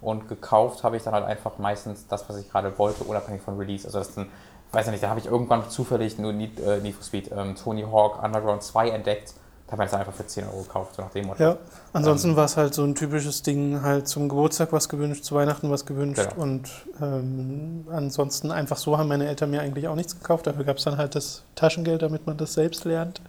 [0.00, 3.56] und gekauft habe ich dann halt einfach meistens das, was ich gerade wollte, unabhängig von
[3.56, 3.86] Release.
[3.86, 4.28] Also das dann,
[4.72, 7.56] weiß ich nicht, da habe ich irgendwann zufällig nur Need, äh, Need for Speed, ähm,
[7.56, 9.34] Tony Hawk Underground 2 entdeckt
[9.68, 11.42] da habe ich das einfach für 10 Euro gekauft, so nach dem Motto.
[11.42, 11.58] Ja,
[11.92, 15.34] ansonsten ähm, war es halt so ein typisches Ding, halt zum Geburtstag was gewünscht, zu
[15.34, 16.42] Weihnachten was gewünscht genau.
[16.42, 16.70] und
[17.02, 20.46] ähm, ansonsten einfach so haben meine Eltern mir eigentlich auch nichts gekauft.
[20.46, 23.20] Dafür gab es dann halt das Taschengeld, damit man das selbst lernt.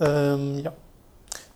[0.00, 0.72] Ähm, ja.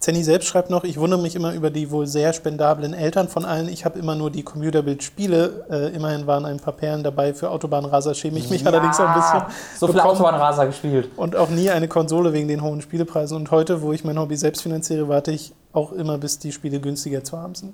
[0.02, 3.44] Zenny selbst schreibt noch, ich wundere mich immer über die wohl sehr spendablen Eltern von
[3.44, 3.68] allen.
[3.68, 5.66] Ich habe immer nur die Computerbild-Spiele.
[5.70, 7.32] Äh, immerhin waren ein paar Perlen dabei.
[7.34, 9.42] Für Autobahnraser schäme ich mich ja, allerdings ein bisschen.
[9.78, 11.08] So viele Autobahnraser gespielt.
[11.16, 13.36] Und auch nie eine Konsole wegen den hohen Spielepreisen.
[13.36, 16.80] Und heute, wo ich mein Hobby selbst finanziere, warte ich auch immer, bis die Spiele
[16.80, 17.72] günstiger zu haben sind.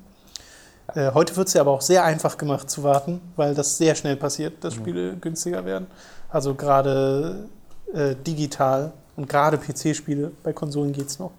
[0.95, 3.95] Äh, heute wird es ja aber auch sehr einfach gemacht zu warten, weil das sehr
[3.95, 4.81] schnell passiert, dass mhm.
[4.81, 5.87] Spiele günstiger werden.
[6.29, 7.47] Also gerade
[7.95, 10.31] äh, digital und gerade PC-Spiele.
[10.43, 11.31] Bei Konsolen geht es noch.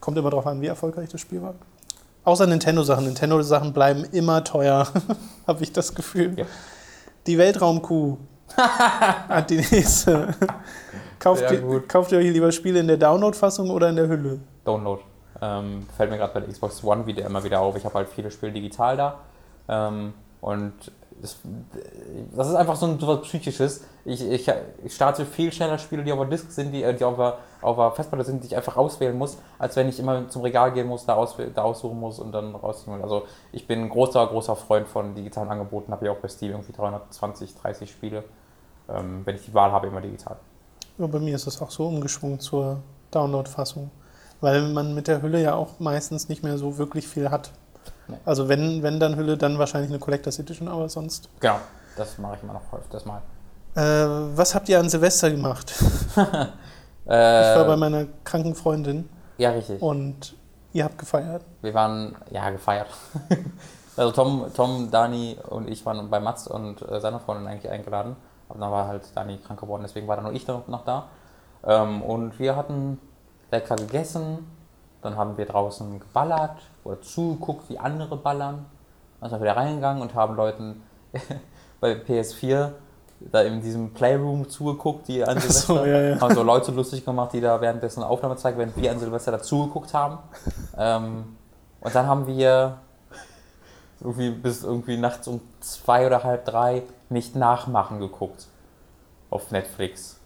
[0.00, 1.54] Kommt immer darauf an, wie erfolgreich das Spiel war.
[2.24, 3.04] Außer Nintendo-Sachen.
[3.04, 4.86] Nintendo-Sachen bleiben immer teuer,
[5.46, 6.38] habe ich das Gefühl.
[6.38, 6.44] Ja.
[7.26, 8.18] Die Weltraumkuh
[8.56, 10.34] hat die nächste.
[11.18, 14.40] kauft, ihr, kauft ihr euch lieber Spiele in der Download-Fassung oder in der Hülle?
[14.64, 15.02] Download.
[15.40, 17.76] Ähm, fällt mir gerade bei der Xbox One wieder immer wieder auf.
[17.76, 19.20] Ich habe halt viele Spiele digital da.
[19.68, 20.72] Ähm, und
[21.20, 21.38] das,
[22.34, 23.84] das, ist einfach so ein was Psychisches.
[24.04, 24.50] Ich, ich,
[24.84, 27.76] ich, starte viel schneller Spiele, die auf der Disk sind, die, die auf, der, auf
[27.76, 30.86] der Festplatte sind, die ich einfach auswählen muss, als wenn ich immer zum Regal gehen
[30.86, 34.56] muss, da, aus, da aussuchen muss und dann rausziehen Also ich bin ein großer, großer
[34.56, 38.24] Freund von digitalen Angeboten, habe ja auch bei Steam irgendwie 320, 30 Spiele.
[38.88, 40.36] Ähm, wenn ich die Wahl habe, immer digital.
[40.96, 43.90] Ja, bei mir ist es auch so umgeschwungen zur Download-Fassung,
[44.40, 47.52] weil man mit der Hülle ja auch meistens nicht mehr so wirklich viel hat.
[48.08, 48.16] Nee.
[48.24, 51.28] Also wenn, wenn dann Hülle, dann wahrscheinlich eine Collectors Edition, aber sonst.
[51.40, 51.58] Genau,
[51.96, 53.22] das mache ich immer noch öfters mal.
[53.74, 55.74] Äh, was habt ihr an Silvester gemacht?
[56.16, 59.08] äh, ich war bei meiner kranken Freundin.
[59.36, 59.80] Ja, richtig.
[59.80, 60.34] Und
[60.72, 61.42] ihr habt gefeiert?
[61.60, 62.88] Wir waren, ja, gefeiert.
[63.96, 68.16] also Tom, Tom, Dani und ich waren bei Mats und äh, seiner Freundin eigentlich eingeladen.
[68.48, 71.08] Aber dann war halt Dani krank geworden, deswegen war dann nur ich noch da.
[71.64, 72.98] Ähm, und wir hatten
[73.50, 74.50] lecker gegessen,
[75.02, 76.58] dann haben wir draußen geballert
[76.88, 78.66] oder zugeguckt, wie andere ballern.
[79.20, 80.82] Dann sind wir wieder reingegangen und haben Leuten
[81.80, 82.72] bei PS4
[83.20, 86.20] da in diesem Playroom zugeguckt, die an Silvester so, ja, ja.
[86.20, 89.42] haben so Leute lustig gemacht, die da währenddessen Aufnahme zeigen, während wir an Silvester da
[89.42, 90.18] zugeguckt haben.
[90.78, 91.36] ähm,
[91.80, 92.78] und dann haben wir
[94.00, 98.46] irgendwie bis irgendwie nachts um zwei oder halb drei nicht nachmachen geguckt
[99.30, 100.20] auf Netflix.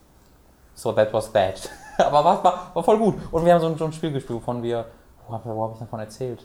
[0.74, 1.70] So that was that.
[1.98, 3.14] Aber war, war, war voll gut.
[3.30, 4.86] Und wir haben so ein, so ein Spiel gespielt, wovon wir.
[5.26, 6.44] Wo habe hab ich davon erzählt?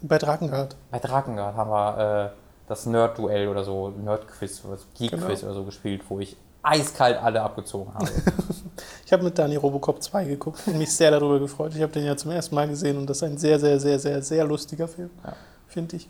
[0.00, 0.76] Bei Drakengard.
[0.90, 4.62] Bei Drakengard haben wir äh, das Nerd-Duell oder so, Nerd-Quiz,
[4.94, 5.52] Geek-Quiz genau.
[5.52, 8.08] oder so gespielt, wo ich eiskalt alle abgezogen habe.
[9.06, 11.74] ich habe mit Dani Robocop 2 geguckt und mich sehr darüber gefreut.
[11.74, 13.98] Ich habe den ja zum ersten Mal gesehen und das ist ein sehr, sehr, sehr,
[13.98, 15.32] sehr, sehr lustiger Film, ja.
[15.66, 16.08] finde ich.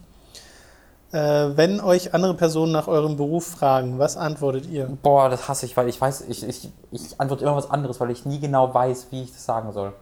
[1.12, 4.90] Äh, wenn euch andere Personen nach eurem Beruf fragen, was antwortet ihr?
[5.02, 8.10] Boah, das hasse ich, weil ich weiß, ich, ich, ich antworte immer was anderes, weil
[8.10, 9.94] ich nie genau weiß, wie ich das sagen soll.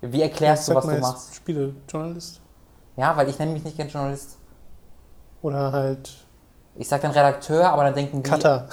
[0.00, 1.34] Wie erklärst ja, du, was du machst?
[1.34, 2.40] Spielejournalist.
[2.98, 4.38] Ja, weil ich nenne mich nicht gern Journalist.
[5.40, 6.10] Oder halt.
[6.74, 8.28] Ich sag dann Redakteur, aber dann denken die.
[8.28, 8.66] Cutter.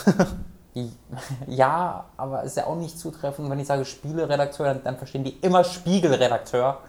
[1.48, 3.48] ja, aber ist ja auch nicht zutreffend.
[3.52, 6.80] Wenn ich sage Spieleredakteur, dann, dann verstehen die immer Spiegelredakteur.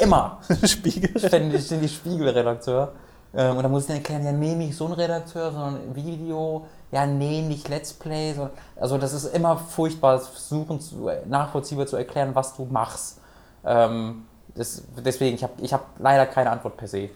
[0.00, 0.40] Immer.
[0.64, 1.60] Spiegelredakteur.
[1.60, 2.92] Stehen die Spiegelredakteur.
[3.34, 6.66] Ähm, und da muss ich dann erklären, ja, nee, nicht so ein Redakteur, sondern Video,
[6.90, 8.34] ja, nee, nicht Let's Play.
[8.34, 13.20] Sondern, also das ist immer furchtbar, versuchen zu, nachvollziehbar zu erklären, was du machst.
[13.64, 17.10] Ähm, das, deswegen, ich habe ich hab leider keine Antwort per se.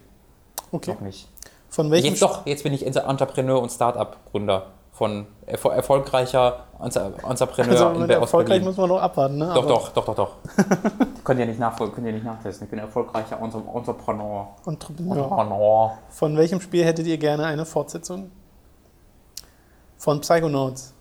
[0.73, 0.95] Okay.
[0.95, 1.29] Noch nicht.
[1.69, 8.05] Von welchem jetzt doch, jetzt bin ich Entrepreneur und Startup-Gründer von erfol erfolgreicher Entrepreneur also
[8.05, 9.51] in Erfolgreich muss man noch abwarten, ne?
[9.53, 10.37] Doch, doch, doch, doch, doch.
[11.25, 12.67] können ja nicht nachfolgen, können ja nicht nachtesten.
[12.67, 14.55] Ich bin erfolgreicher Entrepreneur.
[14.65, 15.17] Entrepreneur.
[15.17, 15.99] Entrepreneur.
[16.11, 18.31] Von welchem Spiel hättet ihr gerne eine Fortsetzung?
[19.97, 20.95] Von Psychonauts.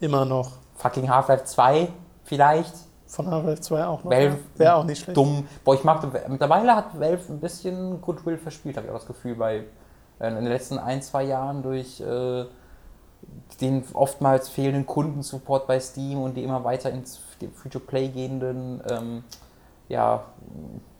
[0.00, 0.52] Immer noch.
[0.76, 1.88] Fucking Half-Life 2
[2.24, 2.74] vielleicht.
[3.14, 4.10] Von Half-Life 2 auch noch.
[4.10, 5.16] Valve wäre auch nicht schlecht.
[5.16, 5.46] Dumm.
[5.64, 9.36] Boah, ich mag, mittlerweile hat Valve ein bisschen Goodwill verspielt, habe ich auch das Gefühl,
[9.36, 9.64] bei
[10.18, 12.44] äh, in den letzten ein, zwei Jahren durch äh,
[13.60, 17.20] den oftmals fehlenden Kundensupport bei Steam und die immer weiter ins
[17.54, 19.24] Free-to-Play gehenden ähm,
[19.88, 20.24] ja,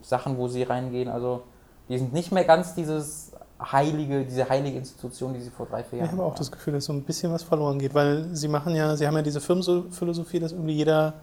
[0.00, 1.08] Sachen, wo sie reingehen.
[1.08, 1.42] Also
[1.88, 5.98] die sind nicht mehr ganz dieses heilige, diese heilige Institution, die sie vor drei, vier
[5.98, 8.48] Jahren Ich habe auch das Gefühl, dass so ein bisschen was verloren geht, weil sie
[8.48, 11.14] machen ja, sie haben ja diese Firmenphilosophie, dass irgendwie jeder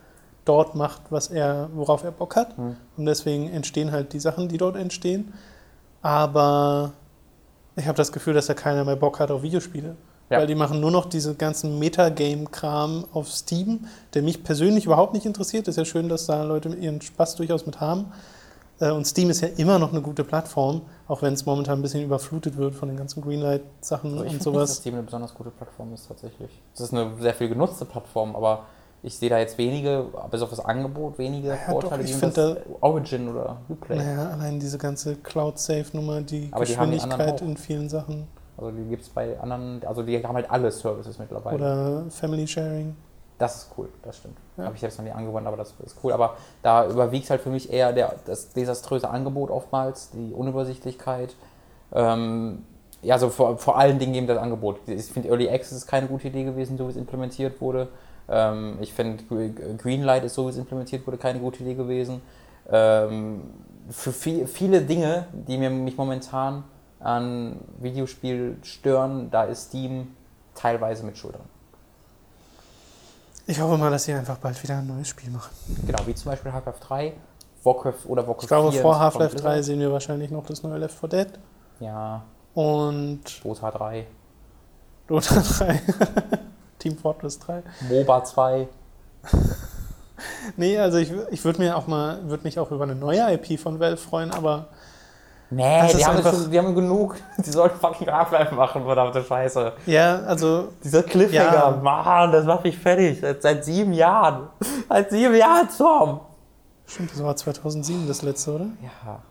[0.46, 2.58] dort macht, was er, worauf er Bock hat.
[2.58, 2.76] Mhm.
[2.98, 5.34] Und deswegen entstehen halt die Sachen, die dort entstehen.
[6.02, 6.94] Aber
[7.76, 9.96] ich habe das Gefühl, dass da keiner mehr Bock hat auf Videospiele.
[10.30, 10.40] Ja.
[10.40, 15.26] Weil die machen nur noch diese ganzen Metagame-Kram auf Steam, der mich persönlich überhaupt nicht
[15.26, 15.68] interessiert.
[15.68, 18.12] Ist ja schön, dass da Leute ihren Spaß durchaus mit haben.
[18.80, 21.82] Äh, und Steam ist ja immer noch eine gute Plattform, auch wenn es momentan ein
[21.82, 24.62] bisschen überflutet wird von den ganzen Greenlight-Sachen also und sowas.
[24.62, 26.50] Nicht, dass Steam eine besonders gute Plattform ist tatsächlich.
[26.74, 28.64] Es ist eine sehr viel genutzte Plattform, aber
[29.04, 33.30] ich sehe da jetzt wenige, bis auf das Angebot, wenige ja, Vorteile, wie das Origin
[33.30, 33.98] oder Uplay.
[33.98, 38.28] Naja, allein diese ganze Cloud-Safe-Nummer, die aber Geschwindigkeit die in vielen Sachen.
[38.58, 41.56] Also die gibt es bei anderen, also die haben halt alle Services mittlerweile.
[41.56, 42.96] Oder Family Sharing.
[43.40, 44.38] Das ist cool, das stimmt.
[44.56, 44.66] Ja.
[44.66, 46.14] Habe ich jetzt noch nie angewandt, aber das ist cool.
[46.14, 51.34] Aber da überwiegt halt für mich eher der, das desaströse Angebot oftmals, die Unübersichtlichkeit.
[51.92, 52.66] Ähm,
[53.02, 54.78] ja, so vor, vor allen Dingen eben das Angebot.
[54.86, 57.88] Ich finde, Early Access ist keine gute Idee gewesen, so wie es implementiert wurde.
[58.32, 59.24] Ähm, ich finde,
[59.78, 62.22] Greenlight ist so, wie es implementiert wurde, keine gute Idee gewesen.
[62.70, 63.42] Ähm,
[63.90, 66.64] für viel, viele Dinge, die mir, mich momentan
[67.02, 70.16] an Videospiel stören, da ist Steam
[70.56, 71.46] teilweise mit Schuld dran.
[73.48, 75.52] Ich hoffe mal, dass sie einfach bald wieder ein neues Spiel machen.
[75.86, 77.14] Genau, wie zum Beispiel Half-Life 3,
[77.64, 78.58] Warcraft oder Warcraft 4.
[78.58, 81.28] Ich glaube, vor Half-Life 3 sehen wir wahrscheinlich noch das neue Left 4 Dead.
[81.82, 82.24] Ja.
[82.54, 83.44] Und.
[83.44, 84.08] Dota 3.
[85.08, 85.82] Dota 3.
[86.82, 87.64] Team Fortress 3.
[87.90, 88.68] MOBA 2.
[90.58, 93.60] nee, also ich, ich würde mir auch mal, würde mich auch über eine neue IP
[93.60, 94.70] von Valve freuen, aber.
[95.52, 97.18] Nee, die haben, schon, die haben genug.
[97.38, 99.74] Die sollten fucking Half-Life machen, verdammte Scheiße.
[99.86, 100.70] Ja, also.
[100.82, 101.80] Dieser Cliffhanger, ja.
[101.84, 103.20] Mann, das macht mich fertig.
[103.20, 104.48] Seit, seit sieben Jahren.
[104.90, 106.22] Seit sieben Jahren, Tom.
[106.86, 108.66] Stimmt, das war 2007 das letzte, oder?
[108.82, 109.22] Ja.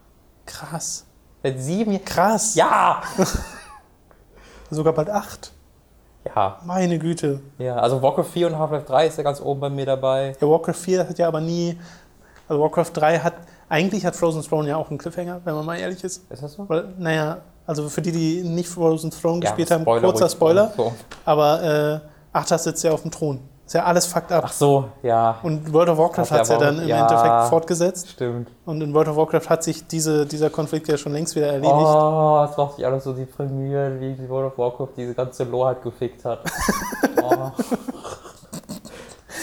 [0.45, 1.07] Krass.
[1.43, 2.05] Seit sieben Jahren.
[2.05, 2.55] Krass.
[2.55, 3.03] Ja.
[4.71, 5.53] Sogar bald acht.
[6.25, 6.59] Ja.
[6.65, 7.41] Meine Güte.
[7.59, 10.35] Ja, also Warcraft 4 und Half-Life 3 ist ja ganz oben bei mir dabei.
[10.41, 11.79] Ja, Warcraft 4 hat ja aber nie.
[12.49, 13.35] Also Warcraft 3 hat.
[13.69, 16.31] Eigentlich hat Frozen Throne ja auch einen Cliffhanger, wenn man mal ehrlich ist.
[16.31, 16.69] Ist das so?
[16.69, 20.73] Weil, naja, also für die, die nicht Frozen Throne ja, gespielt haben, kurzer Spoiler.
[20.77, 20.93] So.
[21.25, 23.41] Aber äh, Arthas sitzt ja auf dem Thron.
[23.71, 24.43] Ist ja alles fucked up.
[24.49, 25.39] Ach so, ja.
[25.45, 28.09] Und World of Warcraft hat es ja dann im ja, Endeffekt fortgesetzt.
[28.09, 28.51] Stimmt.
[28.67, 31.73] Und in World of Warcraft hat sich diese, dieser Konflikt ja schon längst wieder erledigt.
[31.73, 35.83] Oh, es macht sich alles so deprimiert, wie World of Warcraft diese ganze Lore halt
[35.85, 36.41] gefickt hat.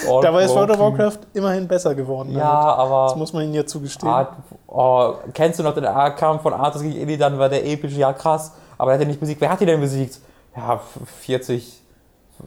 [0.10, 0.20] oh.
[0.22, 2.34] Dabei ist World of Warcraft immerhin besser geworden.
[2.34, 2.80] Ja, halt.
[2.80, 3.06] aber.
[3.06, 4.12] Das muss man ihnen ja zugestehen.
[4.12, 4.34] Art,
[4.68, 5.86] oh, kennst du noch den
[6.18, 7.40] Kampf von Arthas gegen Illidan?
[7.40, 7.96] War der episch?
[7.96, 8.52] Ja, krass.
[8.78, 9.40] Aber er hat ihn nicht besiegt.
[9.40, 10.20] Wer hat ihn denn besiegt?
[10.54, 10.82] Ja,
[11.22, 11.87] 40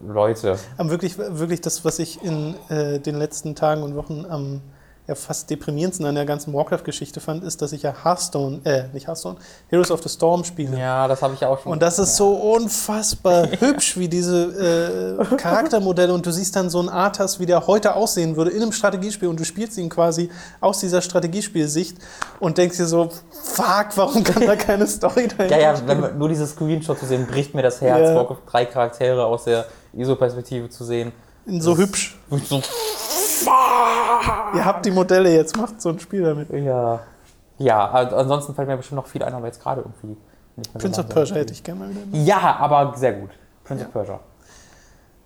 [0.06, 0.58] Leute.
[0.76, 4.60] Aber wirklich, wirklich das, was ich in äh, den letzten Tagen und Wochen am
[5.10, 9.08] ja, fast deprimierendsten an der ganzen Warcraft-Geschichte fand, ist, dass ich ja Hearthstone, äh, nicht
[9.08, 9.38] Hearthstone,
[9.68, 10.78] Heroes of the Storm spiele.
[10.78, 11.72] Ja, das habe ich auch schon.
[11.72, 16.78] Und das ist so unfassbar hübsch, wie diese äh, Charaktermodelle und du siehst dann so
[16.78, 20.30] einen Arthas, wie der heute aussehen würde in einem Strategiespiel und du spielst ihn quasi
[20.60, 21.96] aus dieser Strategiespielsicht
[22.38, 23.08] und denkst dir so,
[23.42, 27.26] fuck, warum kann da keine Story dahinter Ja, ja, wenn nur dieses Screenshot zu sehen,
[27.26, 28.14] bricht mir das Herz, ja.
[28.14, 31.12] Warcraft drei Charaktere aus der ISO-Perspektive zu sehen.
[31.46, 32.18] So hübsch.
[32.44, 32.62] So
[34.54, 36.50] Ihr habt die Modelle, jetzt macht so ein Spiel damit.
[36.50, 37.00] Ja.
[37.58, 40.16] Ja, ansonsten fällt mir bestimmt noch viel ein, aber jetzt gerade irgendwie
[40.56, 42.18] nicht mehr Prince so of Persia hätte ich gerne mal wieder.
[42.24, 43.30] Ja, aber sehr gut.
[43.64, 43.88] Prince ja.
[43.88, 44.20] of Persia.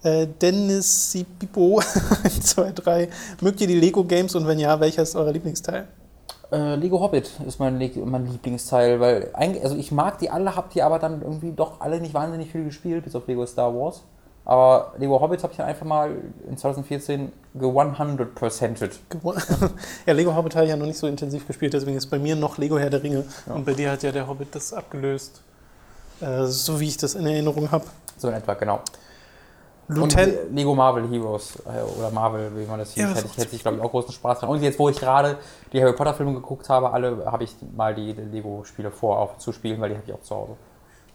[0.03, 1.81] Äh, Dennis Sipipo,
[2.25, 3.09] 1, 2, 3.
[3.41, 5.87] Mögt ihr die Lego Games und wenn ja, welcher ist euer Lieblingsteil?
[6.53, 10.71] Äh, Lego Hobbit ist mein, mein Lieblingsteil, weil eigentlich, also ich mag die alle, hab
[10.71, 14.05] die aber dann irgendwie doch alle nicht wahnsinnig viel gespielt, bis auf Lego Star Wars.
[14.45, 16.11] Aber Lego Hobbit habe ich dann einfach mal
[16.47, 19.01] in 2014 ge 100%ed.
[20.07, 22.37] ja, Lego Hobbit habe ich ja noch nicht so intensiv gespielt, deswegen ist bei mir
[22.37, 23.25] noch Lego Herr der Ringe.
[23.47, 23.55] Ja.
[23.55, 25.43] Und bei dir hat ja der Hobbit das abgelöst.
[26.21, 27.87] Äh, so wie ich das in Erinnerung habe.
[28.19, 28.81] So in etwa, genau.
[29.89, 33.57] Luten Lego Marvel Heroes äh, oder Marvel, wie man das hieß, ja, hätte, ich, hätte
[33.57, 34.49] ich glaube ich auch großen Spaß dran.
[34.49, 35.37] Und jetzt, wo ich gerade
[35.73, 39.53] die Harry Potter Filme geguckt habe, alle habe ich mal die Lego-Spiele vor, auch zu
[39.53, 40.53] spielen, weil die habe ich auch zu Hause.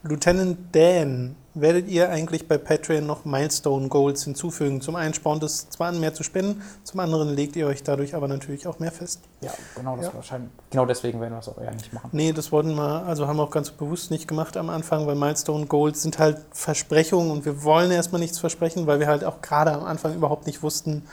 [0.02, 4.80] Lieutenant Dan, werdet ihr eigentlich bei Patreon noch Milestone Goals hinzufügen?
[4.80, 8.16] Zum einen spornt es zwar an, mehr zu spenden, zum anderen legt ihr euch dadurch
[8.16, 9.20] aber natürlich auch mehr fest.
[9.42, 10.14] Ja, genau, das ja.
[10.14, 10.52] wahrscheinlich.
[10.70, 12.10] Genau deswegen werden wir es auch eher nicht machen.
[12.14, 15.16] Nee, das wollten wir, also haben wir auch ganz bewusst nicht gemacht am Anfang, weil
[15.16, 19.42] Milestone Goals sind halt Versprechungen und wir wollen erstmal nichts versprechen, weil wir halt auch
[19.42, 21.04] gerade am Anfang überhaupt nicht wussten,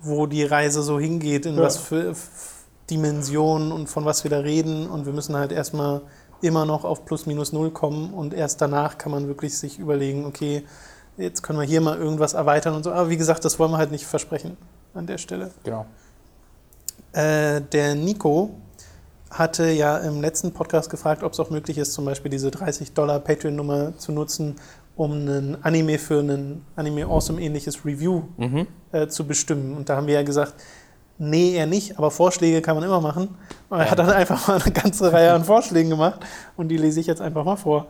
[0.00, 1.62] wo die Reise so hingeht, in ja.
[1.62, 2.14] was für
[2.88, 6.00] Dimensionen und von was wir da reden und wir müssen halt erstmal
[6.40, 10.26] immer noch auf plus minus null kommen und erst danach kann man wirklich sich überlegen,
[10.26, 10.64] okay,
[11.16, 12.92] jetzt können wir hier mal irgendwas erweitern und so.
[12.92, 14.56] Aber wie gesagt, das wollen wir halt nicht versprechen
[14.94, 15.50] an der Stelle.
[15.64, 15.86] Genau.
[17.12, 18.50] Äh, der Nico
[19.30, 22.92] hatte ja im letzten Podcast gefragt, ob es auch möglich ist, zum Beispiel diese 30
[22.92, 24.56] Dollar Patreon-Nummer zu nutzen,
[24.96, 28.66] um einen Anime für ein Anime Awesome ähnliches Review mhm.
[28.92, 29.76] äh, zu bestimmen.
[29.76, 30.54] Und da haben wir ja gesagt,
[31.18, 33.36] nee, eher nicht, aber Vorschläge kann man immer machen.
[33.68, 36.20] Und er hat dann einfach mal eine ganze Reihe an Vorschlägen gemacht
[36.56, 37.86] und die lese ich jetzt einfach mal vor.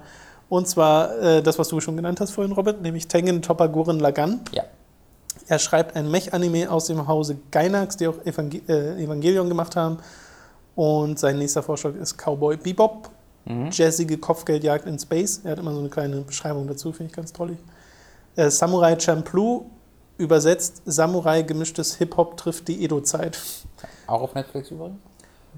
[0.49, 4.01] Und zwar äh, das, was du schon genannt hast vorhin, Robert, nämlich Tengen Topper Gurren
[4.01, 4.41] Lagan.
[4.53, 4.65] Ja.
[5.47, 9.99] Er schreibt ein Mech-Anime aus dem Hause Gainax, die auch Evangel äh, Evangelion gemacht haben.
[10.75, 13.11] Und sein nächster Vorschlag ist Cowboy Bebop.
[13.45, 13.71] Mhm.
[13.73, 15.41] Jazzige Kopfgeldjagd in Space.
[15.45, 17.57] Er hat immer so eine kleine Beschreibung dazu, finde ich ganz toll.
[18.37, 19.67] Äh, Samurai Champloo,
[20.19, 23.39] übersetzt Samurai gemischtes Hip-Hop trifft die Edo-Zeit.
[24.07, 24.99] Auch auf Netflix übrigens?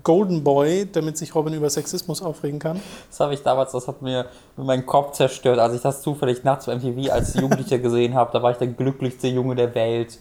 [0.02, 2.80] Golden Boy, damit sich Robin über Sexismus aufregen kann.
[3.10, 6.68] Das habe ich damals, das hat mir meinen Kopf zerstört, als ich das zufällig nachts
[6.68, 8.30] auf MTV als Jugendlicher gesehen habe.
[8.32, 10.18] Da war ich der glücklichste Junge der Welt.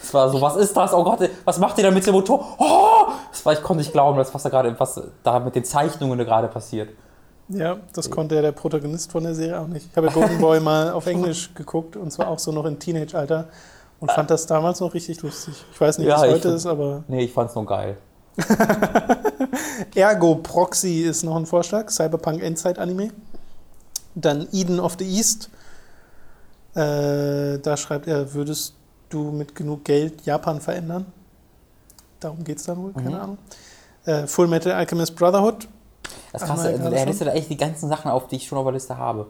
[0.00, 0.92] Es war so, was ist das?
[0.92, 2.46] Oh Gott, was macht ihr da mit dem Motor?
[2.58, 3.12] Oh!
[3.30, 6.48] Das war, ich konnte nicht glauben, was da gerade, was da mit den Zeichnungen gerade
[6.48, 6.90] passiert.
[7.48, 9.86] Ja, das konnte ja der Protagonist von der Serie auch nicht.
[9.90, 12.78] Ich habe ja Golden Boy mal auf Englisch geguckt und zwar auch so noch im
[12.78, 13.48] Teenage-Alter
[14.08, 15.54] und fand das damals noch richtig lustig.
[15.72, 17.04] Ich weiß nicht, ja, was heute ist, aber.
[17.08, 17.96] Nee, ich fand es nur geil.
[19.94, 23.10] Ergo Proxy ist noch ein Vorschlag, Cyberpunk Endzeit Anime.
[24.14, 25.50] Dann Eden of the East.
[26.74, 28.74] Äh, da schreibt er, würdest
[29.08, 31.06] du mit genug Geld Japan verändern.
[32.20, 33.14] Darum geht es dann wohl, keine mhm.
[33.16, 33.38] Ahnung.
[34.04, 35.68] Äh, Full Metal Alchemist Brotherhood.
[36.32, 38.74] Das krasse, er listet da echt die ganzen Sachen auf, die ich schon auf der
[38.74, 39.26] Liste habe.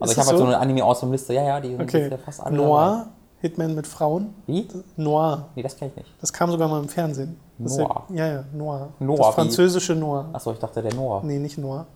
[0.00, 0.44] Also ist ich habe halt so?
[0.44, 2.08] so eine Anime-Awesome-Liste, ja, ja, die sind okay.
[2.08, 2.56] ja fast alle.
[2.56, 3.08] Noir.
[3.40, 4.34] Hitman mit Frauen.
[4.46, 4.66] Wie?
[4.96, 5.48] Noir.
[5.54, 6.10] Nee, das kenne ich nicht.
[6.20, 7.38] Das kam sogar mal im Fernsehen.
[7.58, 8.04] Noir.
[8.10, 8.88] Ja, ja, Noir.
[8.98, 9.18] Noir.
[9.18, 10.28] Das französische Noir.
[10.32, 11.22] Achso, ich dachte der Noir.
[11.24, 11.86] Nee, nicht Noir.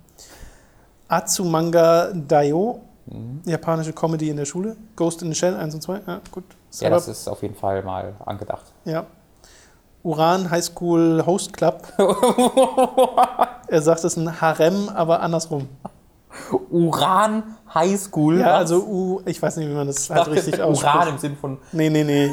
[1.09, 2.81] Atsumanga Daio.
[3.07, 3.43] Mhm.
[3.45, 4.77] Japanische Comedy in der Schule.
[4.95, 6.01] Ghost in the Shell 1 und 2.
[6.07, 6.45] Ja, gut.
[6.81, 8.73] Ja, das ist auf jeden Fall mal angedacht.
[8.85, 9.07] Ja.
[10.05, 11.83] Uran High School Host Club.
[13.69, 15.69] er sagt, es ist ein Harem, aber andersrum.
[16.71, 17.43] Uran
[17.75, 18.39] High School?
[18.39, 18.55] Ja, was?
[18.55, 20.95] also U, ich weiß nicht, wie man das halt richtig ausspricht.
[20.95, 21.59] Uran im Sinn von.
[21.73, 22.31] Nee, nee, nee.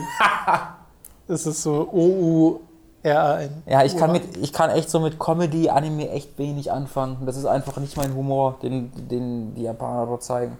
[1.27, 3.63] es ist so O-U-R-A-N.
[3.65, 7.25] Ja, ich kann, mit, ich kann echt so mit Comedy, Anime echt wenig anfangen.
[7.25, 10.57] Das ist einfach nicht mein Humor, den, den die Japaner dort zeigen.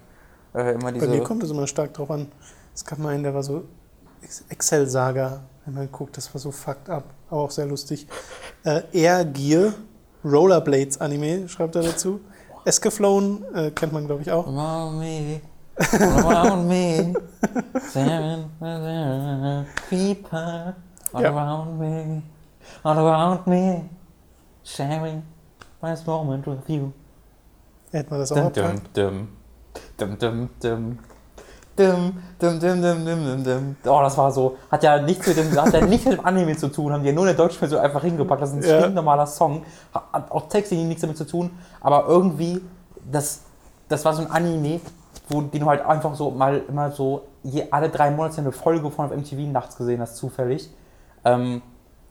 [0.53, 2.27] Äh, immer diese Bei mir kommt es immer stark drauf an.
[2.73, 3.63] Es gab mal einen, der war so
[4.49, 8.07] Excel-Saga, wenn man guckt, das war so fucked up, aber auch sehr lustig.
[8.63, 9.73] Äh, Air Gear,
[10.23, 12.19] Rollerblades Anime, schreibt er dazu.
[12.65, 14.47] Escaflown äh, kennt man, glaube ich, auch.
[14.47, 15.41] Around me,
[15.77, 17.13] around me,
[17.91, 18.45] seven,
[19.89, 20.75] people,
[21.13, 21.31] all ja.
[21.31, 22.21] around me,
[22.83, 23.89] all around me,
[24.63, 25.23] sharing
[25.81, 26.91] my moment with you.
[27.91, 29.27] Hätten wir das auch dum, dum,
[29.97, 30.99] dum, dum, dum,
[31.79, 33.75] Dum, dum, dum, dum, dum, dum.
[33.85, 34.57] Oh, das war so.
[34.69, 37.07] Hat ja nichts mit dem, hat ja nichts mit dem Anime zu tun, haben die
[37.07, 38.41] ja nur in der deutschen Version einfach hingepackt.
[38.41, 38.89] Das ist ein ja.
[38.89, 39.63] normaler Song.
[39.93, 41.51] Hat auch textlich nichts damit zu tun.
[41.81, 42.61] Aber irgendwie,
[43.11, 43.41] das,
[43.87, 44.79] das war so ein Anime,
[45.29, 48.89] wo den du halt einfach so mal immer so je, alle drei Monate eine Folge
[48.91, 50.69] von auf MTV nachts gesehen hast, zufällig.
[51.23, 51.61] Ähm,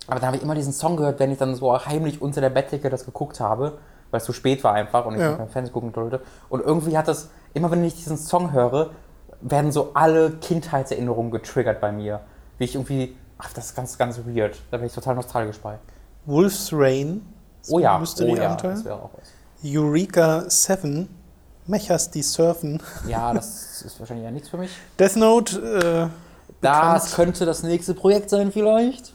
[0.06, 2.50] aber dann habe ich immer diesen Song gehört, wenn ich dann so heimlich unter der
[2.50, 3.78] Bettdecke das geguckt habe,
[4.10, 5.34] weil es zu spät war einfach und ich ja.
[5.34, 6.22] kein Fernsehen gucken wollte.
[6.48, 8.90] Und irgendwie hat das, immer wenn ich diesen Song höre,
[9.40, 12.20] werden so alle Kindheitserinnerungen getriggert bei mir.
[12.56, 14.60] Wie ich irgendwie, ach, das ist ganz, ganz weird.
[14.70, 15.78] Da bin ich total nostalgisch bei.
[16.24, 17.22] Wolf's Rain.
[17.68, 19.28] Oh ja, oh ja, das wäre auch was.
[19.64, 21.08] Eureka 7.
[21.66, 22.82] Mechas, die surfen.
[23.06, 24.70] Ja, das ist wahrscheinlich ja nichts für mich.
[24.98, 26.10] Death Note.
[26.10, 26.16] Äh,
[26.60, 29.12] das könnte das nächste Projekt sein, vielleicht.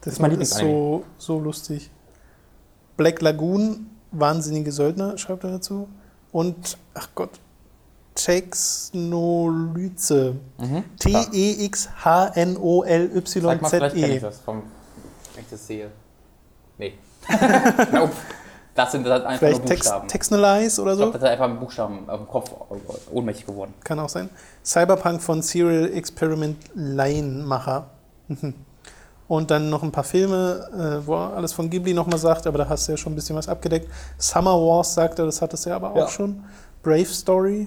[0.00, 1.90] Das ist, mein ist so, so lustig.
[2.96, 5.88] Black Lagoon, wahnsinnige Söldner, schreibt er dazu.
[6.32, 7.38] Und, ach Gott,
[8.14, 10.34] Texnolyze.
[10.58, 10.84] Mhm.
[10.98, 13.42] T-E-X-H-N-O-L-Y-Z-E.
[13.42, 14.64] Mal, vielleicht kenne ich das, vom,
[15.34, 15.90] wenn ich das sehe.
[16.78, 16.94] Nee.
[17.92, 18.12] nope.
[18.78, 20.02] Das sind halt einfach Vielleicht nur Buchstaben.
[20.02, 21.06] Text, Textnalize oder so?
[21.06, 22.52] Ich glaub, das ist einfach ein Buchstaben auf dem Kopf
[23.10, 23.74] ohnmächtig geworden.
[23.82, 24.30] Kann auch sein.
[24.64, 27.86] Cyberpunk von Serial Experiment Laienmacher.
[28.28, 28.54] Mhm.
[29.26, 32.58] Und dann noch ein paar Filme, äh, wo er alles von Ghibli nochmal sagt, aber
[32.58, 33.90] da hast du ja schon ein bisschen was abgedeckt.
[34.16, 36.08] Summer Wars sagt er, das hattest du ja aber auch ja.
[36.08, 36.44] schon.
[36.84, 37.66] Brave Story.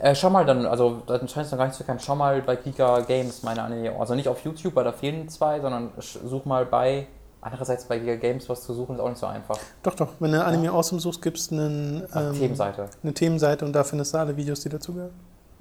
[0.00, 2.40] Äh, schau mal dann, also das scheint es noch gar nicht zu kennen, schau mal
[2.40, 6.44] bei Giga Games meine Anime, also nicht auf YouTube, weil da fehlen zwei, sondern such
[6.44, 7.08] mal bei,
[7.44, 9.58] andererseits bei Giga Games was zu suchen ist auch nicht so einfach.
[9.82, 10.72] Doch, doch, wenn du Anime ja.
[10.72, 12.88] Awesome suchst, gibt es ähm, Themenseite.
[13.02, 15.12] eine Themenseite und da findest du alle Videos, die dazugehören.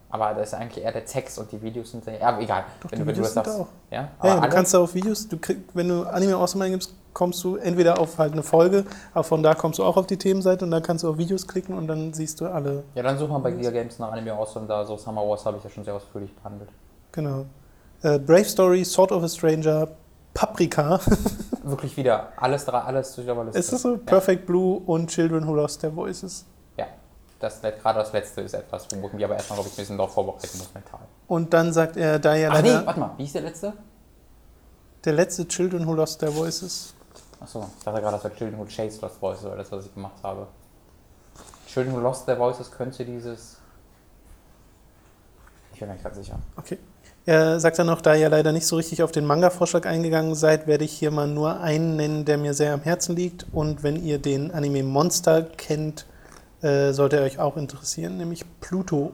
[0.10, 2.66] Aber das ist eigentlich eher der Text und die Videos sind ja egal.
[2.82, 3.68] Doch, wenn die du, Videos sind da auch.
[3.90, 6.94] Ja, ja, ja du kannst da auf Videos, du krieg, wenn du Anime Awesome eingibst,
[7.14, 10.18] kommst du entweder auf halt eine Folge, aber von da kommst du auch auf die
[10.18, 12.84] Themenseite und dann kannst du auf Videos klicken und dann siehst du alle.
[12.96, 15.58] Ja, dann such mal bei Giga Games nach Anime Awesome, da so Summer Wars habe
[15.58, 16.70] ich ja schon sehr ausführlich behandelt.
[17.12, 17.46] Genau.
[18.04, 19.88] Äh, Brave Story, Sword of a Stranger,
[20.34, 21.00] Paprika.
[21.64, 23.60] wirklich wieder alles, alles durch Liste.
[23.60, 23.98] Ist das so?
[23.98, 24.46] Perfect ja.
[24.46, 26.46] Blue und Children Who Lost Their Voices.
[26.78, 26.88] Ja,
[27.40, 29.98] das, gerade das letzte ist etwas, wo ich mich aber erstmal, glaube ich, ein bisschen
[29.98, 31.02] darauf vorbereiten muss mental.
[31.28, 33.74] Und dann sagt er, da ja Ach nee, warte mal, wie ist der letzte?
[35.06, 36.94] Der letzte Children Who Lost Their Voices.
[37.40, 39.94] Achso, ich dachte gerade, das war Children Who Chased Lost Voices oder das, was ich
[39.94, 40.48] gemacht habe.
[41.68, 43.58] Children Who Lost Their Voices könnte dieses...
[45.74, 46.40] Ich bin mir nicht ganz sicher.
[46.56, 46.78] Okay.
[47.26, 50.68] Er sagt dann noch, da ihr leider nicht so richtig auf den Manga-Vorschlag eingegangen seid,
[50.68, 53.46] werde ich hier mal nur einen nennen, der mir sehr am Herzen liegt.
[53.54, 56.06] Und wenn ihr den Anime Monster kennt,
[56.62, 59.14] äh, sollte er euch auch interessieren, nämlich Pluto.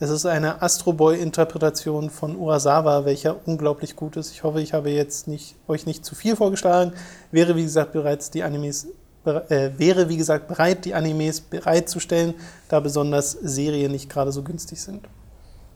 [0.00, 4.32] Es ist eine Astro Boy-Interpretation von Urasawa, welcher unglaublich gut ist.
[4.32, 6.92] Ich hoffe, ich habe jetzt nicht, euch nicht zu viel vorgeschlagen.
[7.30, 8.88] Wäre, wie gesagt, bereits die Animes
[9.24, 12.34] äh, wäre, wie gesagt, bereit, die Animes bereitzustellen,
[12.68, 15.08] da besonders Serien nicht gerade so günstig sind.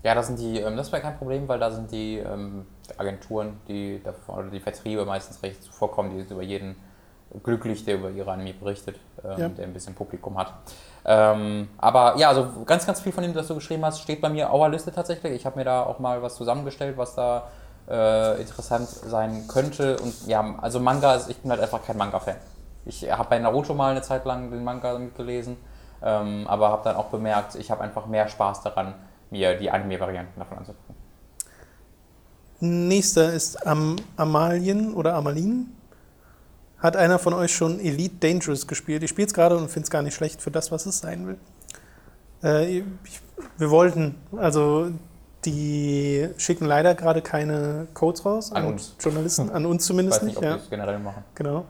[0.03, 3.61] Ja, das sind die, ähm, das wäre kein Problem, weil da sind die ähm, Agenturen,
[3.69, 6.77] die oder die Vertriebe meistens recht zuvorkommen, die sind über jeden
[7.43, 9.49] glücklich, der über ihre Anime berichtet, ähm, ja.
[9.49, 10.53] der ein bisschen Publikum hat.
[11.05, 14.29] Ähm, aber ja, also ganz, ganz viel von dem, was du geschrieben hast, steht bei
[14.29, 15.33] mir auf der Liste tatsächlich.
[15.33, 17.49] Ich habe mir da auch mal was zusammengestellt, was da
[17.89, 19.99] äh, interessant sein könnte.
[19.99, 22.37] Und ja, also Manga, ich bin halt einfach kein Manga-Fan.
[22.87, 25.57] Ich habe bei Naruto mal eine Zeit lang den Manga mitgelesen,
[26.03, 28.95] ähm, aber habe dann auch bemerkt, ich habe einfach mehr Spaß daran,
[29.31, 30.95] mir die Anime-Varianten davon anzugucken.
[32.61, 35.69] Nächster ist Am Amalien oder Amalin.
[36.79, 39.03] Hat einer von euch schon Elite Dangerous gespielt?
[39.03, 41.27] Ich spiele es gerade und finde es gar nicht schlecht für das, was es sein
[41.27, 41.39] will.
[42.43, 42.85] Äh, ich,
[43.57, 44.91] wir wollten, also
[45.45, 48.97] die schicken leider gerade keine Codes raus an uns.
[49.01, 50.41] Journalisten, an uns zumindest nicht.
[50.41, 50.67] nicht ob ja.
[50.71, 51.25] generell machen.
[51.35, 51.65] Genau.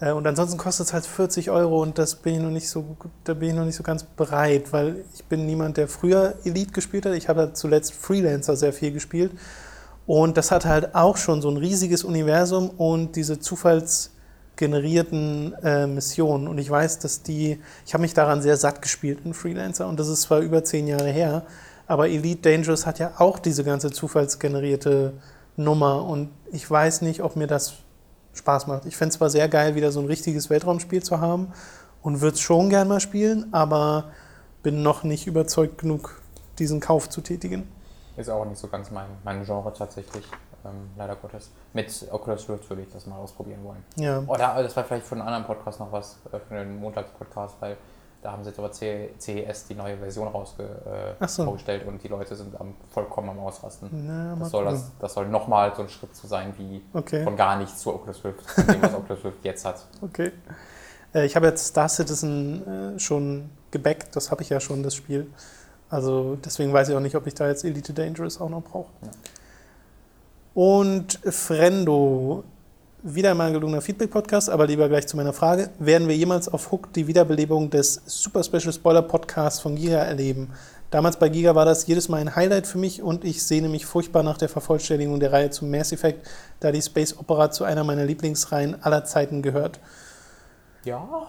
[0.00, 2.96] Äh, und ansonsten kostet es halt 40 Euro und das bin ich noch nicht so,
[3.24, 6.72] da bin ich noch nicht so ganz bereit, weil ich bin niemand, der früher Elite
[6.72, 7.14] gespielt hat.
[7.14, 9.32] Ich habe zuletzt Freelancer sehr viel gespielt.
[10.06, 16.46] Und das hat halt auch schon so ein riesiges Universum und diese zufallsgenerierten äh, Missionen.
[16.46, 19.98] Und ich weiß, dass die, ich habe mich daran sehr satt gespielt in Freelancer und
[19.98, 21.44] das ist zwar über zehn Jahre her,
[21.86, 25.12] aber Elite Dangerous hat ja auch diese ganze zufallsgenerierte
[25.56, 27.74] Nummer und ich weiß nicht, ob mir das
[28.34, 28.84] Spaß macht.
[28.86, 31.52] Ich fände es zwar sehr geil, wieder so ein richtiges Weltraumspiel zu haben
[32.02, 34.10] und würde es schon gern mal spielen, aber
[34.62, 36.20] bin noch nicht überzeugt genug,
[36.58, 37.68] diesen Kauf zu tätigen.
[38.16, 40.24] Ist auch nicht so ganz mein, mein Genre tatsächlich,
[40.64, 41.50] ähm, leider Gottes.
[41.72, 43.84] Mit Oculus Rift würde ich das mal ausprobieren wollen.
[43.96, 44.22] Ja.
[44.26, 47.76] Oder das war vielleicht für einen anderen Podcast noch was, äh, für den Montagspodcast, weil
[48.24, 51.42] da haben sie jetzt aber CES die neue Version rausgestellt äh, so.
[51.42, 53.90] und die Leute sind am, vollkommen am Ausrasten.
[53.92, 57.22] Na, das, soll das, das soll nochmal so ein Schritt zu sein wie okay.
[57.22, 59.84] von gar nichts zu Oculus Rift, von dem, was Oculus Rift jetzt hat.
[60.00, 60.32] Okay.
[61.14, 64.94] Äh, ich habe jetzt Star Citizen äh, schon gebackt, das habe ich ja schon, das
[64.94, 65.26] Spiel.
[65.90, 68.90] Also deswegen weiß ich auch nicht, ob ich da jetzt Elite Dangerous auch noch brauche.
[69.02, 69.10] Ja.
[70.54, 72.44] Und Frendo
[73.06, 75.68] wieder einmal ein gelungener Feedback-Podcast, aber lieber gleich zu meiner Frage.
[75.78, 80.50] Werden wir jemals auf Hook die Wiederbelebung des Super Special Spoiler Podcasts von Giga erleben?
[80.90, 83.84] Damals bei Giga war das jedes Mal ein Highlight für mich und ich sehne mich
[83.84, 86.26] furchtbar nach der Vervollständigung der Reihe zu Mass Effect,
[86.60, 89.80] da die Space Opera zu einer meiner Lieblingsreihen aller Zeiten gehört.
[90.84, 91.26] Ja.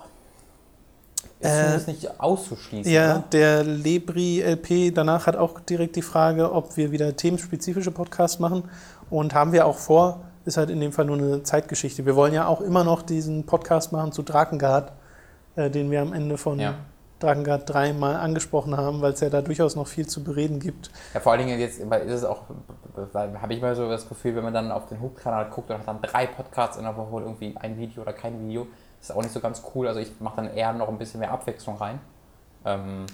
[1.41, 2.89] Ist äh, nicht auszuschließen.
[2.89, 3.23] Ja, oder?
[3.34, 8.63] der Lebri LP danach hat auch direkt die Frage, ob wir wieder themenspezifische Podcasts machen
[9.09, 12.05] und haben wir auch vor ist halt in dem Fall nur eine Zeitgeschichte.
[12.05, 14.93] Wir wollen ja auch immer noch diesen Podcast machen zu Drakengard,
[15.55, 16.75] äh, den wir am Ende von ja.
[17.19, 20.91] Drakengard 3 mal angesprochen haben, weil es ja da durchaus noch viel zu bereden gibt.
[21.13, 22.43] Ja, vor allen Dingen jetzt ist es auch,
[23.15, 25.87] habe ich mal so das Gefühl, wenn man dann auf den Hook-Kanal guckt und hat
[25.87, 28.67] dann drei Podcasts in der Woche irgendwie ein Video oder kein Video,
[29.01, 29.87] ist auch nicht so ganz cool.
[29.87, 31.99] Also ich mache dann eher noch ein bisschen mehr Abwechslung rein.
[32.65, 33.05] Ähm,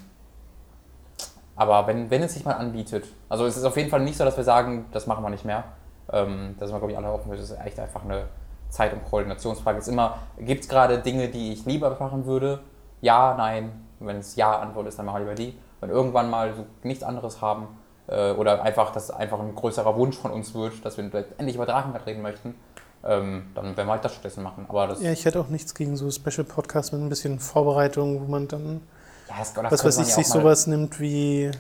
[1.56, 4.26] aber wenn, wenn es sich mal anbietet, also es ist auf jeden Fall nicht so,
[4.26, 5.64] dass wir sagen, das machen wir nicht mehr.
[6.12, 7.32] Ähm, da sind wir, glaube ich, alle offen.
[7.32, 8.26] Das ist echt einfach eine
[8.70, 9.80] Zeit- und Koordinationsfrage.
[9.80, 12.60] Es ist immer, gibt es gerade Dinge, die ich lieber machen würde?
[13.02, 13.72] Ja, nein.
[14.00, 15.58] Wenn es Ja-Antwort ist, dann machen wir lieber die.
[15.80, 17.68] Wenn irgendwann mal so nichts anderes haben
[18.08, 21.04] äh, oder einfach, dass einfach ein größerer Wunsch von uns wird, dass wir
[21.38, 22.56] endlich über Drachenrad reden möchten,
[23.04, 24.66] ähm, dann werden wir halt das stattdessen machen.
[24.70, 28.22] Aber das ja, ich hätte auch nichts gegen so Special Podcasts mit ein bisschen Vorbereitung,
[28.22, 28.82] wo man dann,
[29.28, 31.52] ja, das, das was weiß ich, sich sowas nimmt wie,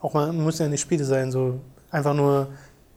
[0.00, 1.60] auch mal, muss ja nicht Spiele sein, so
[1.90, 2.48] einfach nur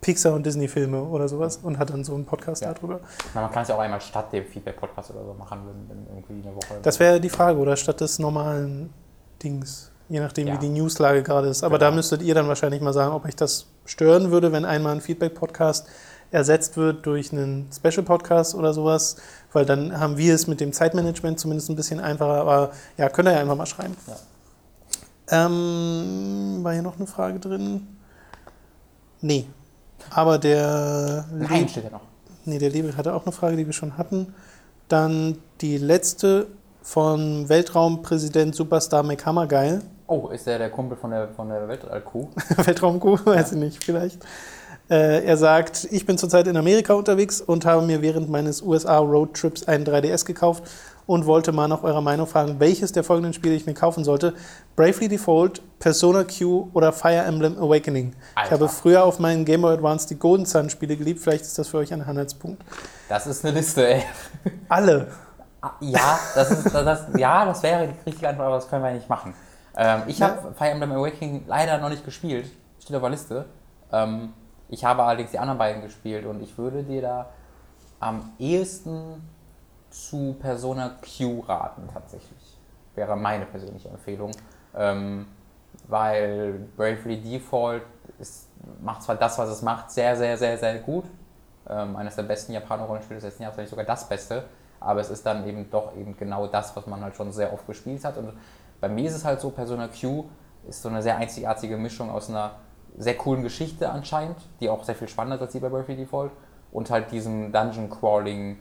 [0.06, 2.72] Pixar- und Disney-Filme oder sowas und hat dann so einen Podcast ja.
[2.72, 2.99] darüber.
[3.34, 6.56] Man kann es ja auch einmal statt dem Feedback-Podcast oder so machen, wenn irgendwie eine
[6.56, 6.80] Woche.
[6.84, 8.93] Das wäre die Frage, oder statt des normalen
[9.41, 10.53] Dings, je nachdem, ja.
[10.53, 11.64] wie die Newslage gerade ist.
[11.64, 11.89] Aber genau.
[11.89, 15.01] da müsstet ihr dann wahrscheinlich mal sagen, ob euch das stören würde, wenn einmal ein
[15.01, 15.88] Feedback-Podcast
[16.30, 19.16] ersetzt wird durch einen Special-Podcast oder sowas,
[19.53, 22.41] weil dann haben wir es mit dem Zeitmanagement zumindest ein bisschen einfacher.
[22.41, 23.95] Aber ja, könnt ihr ja einfach mal schreiben.
[24.06, 25.45] Ja.
[25.47, 27.88] Ähm, war hier noch eine Frage drin?
[29.22, 29.47] Nee,
[30.10, 31.26] aber der.
[31.34, 32.01] Nein, steht ja noch.
[32.45, 34.34] nee, der Liebe hatte auch eine Frage, die wir schon hatten.
[34.88, 36.47] Dann die letzte
[36.82, 39.82] von Weltraumpräsident Superstar McHammergeil.
[40.08, 42.28] Oh, ist der der Kumpel von der, von der Weltraumkuh?
[42.66, 44.24] Weltraumkuh, weiß ich nicht, vielleicht.
[44.88, 49.68] Äh, er sagt, ich bin zurzeit in Amerika unterwegs und habe mir während meines USA-Roadtrips
[49.68, 50.64] einen 3DS gekauft
[51.08, 54.34] und wollte mal nach eurer Meinung fragen, welches der folgenden Spiele ich mir kaufen sollte.
[54.76, 58.16] Bravely Default, Persona Q oder Fire Emblem Awakening.
[58.36, 58.47] Alter.
[58.47, 61.20] Ich habe früher auf meinen Game Boy Advance die Golden Sun Spiele geliebt.
[61.20, 62.64] Vielleicht ist das für euch ein Handelspunkt.
[63.08, 64.03] Das ist eine Liste, ey.
[64.70, 65.08] Alle.
[65.62, 68.91] Ah, ja, das, ist, das, ja, das wäre die richtige Antwort, aber das können wir
[68.91, 69.34] nicht machen.
[69.78, 70.30] Ähm, ich ja.
[70.30, 72.49] habe Fire Emblem Awakening leider noch nicht gespielt.
[72.80, 73.45] Steht auf der Liste.
[73.91, 74.34] Ähm,
[74.70, 77.30] ich habe allerdings die anderen beiden gespielt und ich würde dir da
[77.99, 79.22] am ehesten
[79.96, 82.58] zu Persona Q raten, tatsächlich.
[82.96, 84.32] Wäre meine persönliche Empfehlung.
[84.76, 85.28] Ähm,
[85.88, 87.84] weil Bravely Default
[88.20, 88.48] ist,
[88.82, 91.06] macht zwar das, was es macht, sehr, sehr, sehr, sehr gut.
[91.68, 94.46] Ähm, eines der besten Japaner-Rollenspiele des letzten Jahres, wenn nicht sogar das Beste.
[94.80, 97.66] Aber es ist dann eben doch eben genau das, was man halt schon sehr oft
[97.66, 98.18] gespielt hat.
[98.18, 98.34] Und
[98.80, 100.26] bei mir ist es halt so, Persona Q
[100.68, 102.56] ist so eine sehr einzigartige Mischung aus einer
[102.98, 106.32] sehr coolen Geschichte anscheinend, die auch sehr viel spannender ist als die bei Bravely Default
[106.72, 108.58] und halt diesem Dungeon Crawling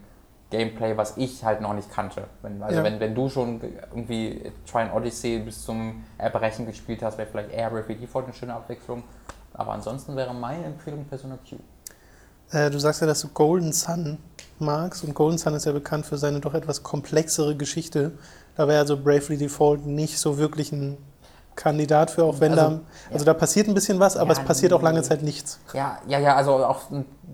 [0.56, 2.24] Gameplay, was ich halt noch nicht kannte.
[2.42, 2.84] Wenn, also ja.
[2.84, 7.50] wenn, wenn du schon irgendwie Try and Odyssey bis zum Erbrechen gespielt hast, wäre vielleicht
[7.50, 9.02] eher Bravely Default eine schöne Abwechslung.
[9.52, 11.56] Aber ansonsten wäre meine Empfehlung Persona Q.
[12.56, 14.18] Äh, du sagst ja, dass du Golden Sun
[14.60, 18.12] magst und Golden Sun ist ja bekannt für seine doch etwas komplexere Geschichte.
[18.56, 20.96] Da wäre also Bravely Default nicht so wirklich ein
[21.56, 22.80] Kandidat für, auch wenn also, da,
[23.12, 23.32] also ja.
[23.32, 25.60] da passiert ein bisschen was, aber ja, es passiert auch lange Zeit nichts.
[25.72, 26.82] Ja, ja, ja, also auch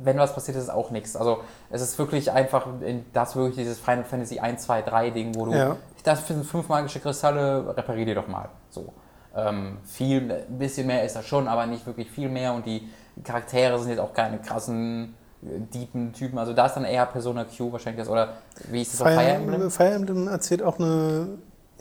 [0.03, 1.17] wenn was passiert, ist es auch nichts.
[1.17, 1.41] Also
[1.71, 2.67] es ist wirklich einfach,
[3.13, 5.77] das wirklich dieses Final Fantasy 1, 2, 3 Ding, wo du, ja.
[6.05, 8.49] das sind fünf magische Kristalle, reparier die doch mal.
[8.71, 8.93] So.
[9.35, 12.89] Ähm, viel, ein bisschen mehr ist da schon, aber nicht wirklich viel mehr und die
[13.23, 16.39] Charaktere sind jetzt auch keine krassen äh, deepen Typen.
[16.39, 18.35] Also da ist dann eher Persona Q wahrscheinlich das, oder
[18.71, 19.71] wie ist das Fire, auf Fire Emblem?
[19.71, 21.29] Fire Emblem erzählt auch eine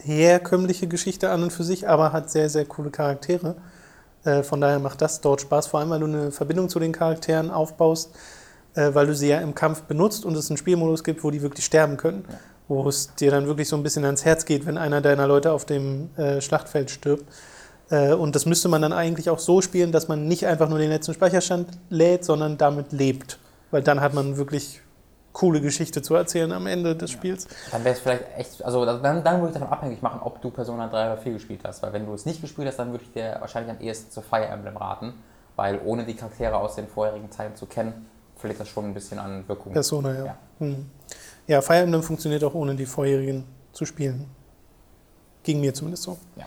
[0.03, 3.55] herkömmliche Geschichte an und für sich, aber hat sehr, sehr coole Charaktere.
[4.23, 6.91] Äh, von daher macht das dort Spaß, vor allem weil du eine Verbindung zu den
[6.91, 8.11] Charakteren aufbaust,
[8.75, 11.41] äh, weil du sie ja im Kampf benutzt und es einen Spielmodus gibt, wo die
[11.41, 12.25] wirklich sterben können.
[12.29, 12.37] Ja.
[12.67, 15.51] Wo es dir dann wirklich so ein bisschen ans Herz geht, wenn einer deiner Leute
[15.51, 17.25] auf dem äh, Schlachtfeld stirbt.
[17.89, 20.77] Äh, und das müsste man dann eigentlich auch so spielen, dass man nicht einfach nur
[20.77, 23.39] den letzten Speicherstand lädt, sondern damit lebt.
[23.71, 24.81] Weil dann hat man wirklich
[25.33, 27.47] coole Geschichte zu erzählen am Ende des Spiels.
[27.71, 30.49] Dann wäre es vielleicht echt, also dann, dann würde ich davon abhängig machen, ob du
[30.49, 31.83] Persona 3 oder 4 gespielt hast.
[31.83, 34.21] Weil wenn du es nicht gespielt hast, dann würde ich dir wahrscheinlich am ehesten zu
[34.21, 35.13] Fire Emblem raten.
[35.55, 38.05] Weil ohne die Charaktere aus den vorherigen Teilen zu kennen,
[38.35, 39.73] verliert das schon ein bisschen an Wirkung.
[39.73, 40.25] Persona, ja.
[40.25, 40.89] Ja, hm.
[41.47, 44.25] ja Fire Emblem funktioniert auch ohne die vorherigen zu spielen.
[45.43, 46.17] Ging mir zumindest so.
[46.35, 46.45] Ja.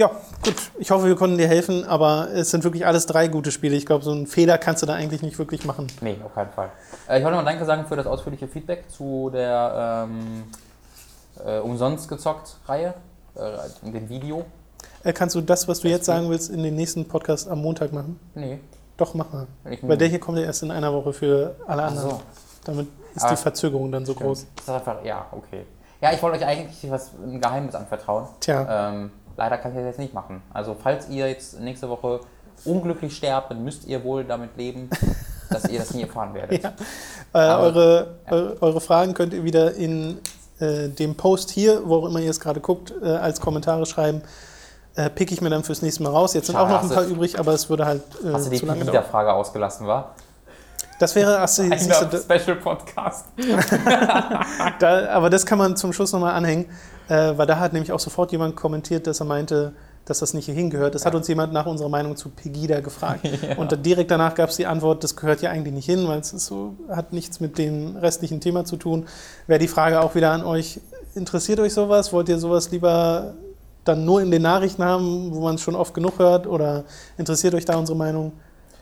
[0.00, 0.10] Ja,
[0.42, 0.54] gut.
[0.78, 3.76] Ich hoffe, wir konnten dir helfen, aber es sind wirklich alles drei gute Spiele.
[3.76, 5.88] Ich glaube, so einen Fehler kannst du da eigentlich nicht wirklich machen.
[6.00, 6.70] Nee, auf keinen Fall.
[7.06, 10.44] Äh, ich wollte noch Danke sagen für das ausführliche Feedback zu der ähm,
[11.44, 12.94] äh, Umsonst gezockt Reihe,
[13.34, 14.46] äh, in dem Video.
[15.04, 17.60] Äh, kannst du das, was du das jetzt sagen willst, in den nächsten Podcast am
[17.60, 18.18] Montag machen?
[18.34, 18.58] Nee.
[18.96, 19.48] Doch, mach mal.
[19.82, 22.08] Weil der hier kommt ja erst in einer Woche für alle anderen.
[22.08, 22.22] So.
[22.64, 24.28] Damit ist aber die Verzögerung dann so stimmt.
[24.28, 24.46] groß.
[24.56, 25.66] Das ist einfach, ja, okay.
[26.00, 28.28] Ja, ich wollte euch eigentlich was ein Geheimnis anvertrauen.
[28.40, 28.88] Tja.
[28.88, 29.10] Ähm,
[29.40, 30.42] Leider kann ich das jetzt nicht machen.
[30.52, 32.20] Also falls ihr jetzt nächste Woche
[32.66, 34.90] unglücklich sterbt, dann müsst ihr wohl damit leben,
[35.50, 36.62] dass ihr das nie erfahren werdet.
[36.62, 36.72] Ja.
[37.32, 38.32] Äh, Aber, eure, ja.
[38.60, 40.18] eure Fragen könnt ihr wieder in
[40.58, 44.20] äh, dem Post hier, wo auch immer ihr es gerade guckt, äh, als Kommentare schreiben.
[44.94, 46.34] Äh, pick ich mir dann fürs nächste Mal raus.
[46.34, 48.50] Jetzt sind Schade, auch noch ein paar übrig, aber es würde halt äh, hast du
[48.50, 49.04] die zu lange dauern.
[49.04, 50.16] Frage ausgelassen, war?
[51.00, 53.24] Das wäre ach, ein Special Podcast.
[54.78, 56.66] da, aber das kann man zum Schluss nochmal anhängen,
[57.08, 59.72] äh, weil da hat nämlich auch sofort jemand kommentiert, dass er meinte,
[60.04, 60.94] dass das nicht hier hingehört.
[60.94, 61.06] Das ja.
[61.06, 63.20] hat uns jemand nach unserer Meinung zu Pegida gefragt.
[63.42, 63.56] ja.
[63.56, 66.28] Und direkt danach gab es die Antwort, das gehört ja eigentlich nicht hin, weil es
[66.32, 69.06] so, hat nichts mit dem restlichen Thema zu tun.
[69.46, 70.80] Wäre die Frage auch wieder an euch,
[71.14, 72.12] interessiert euch sowas?
[72.12, 73.32] Wollt ihr sowas lieber
[73.84, 76.46] dann nur in den Nachrichten haben, wo man es schon oft genug hört?
[76.46, 76.84] Oder
[77.16, 78.32] interessiert euch da unsere Meinung?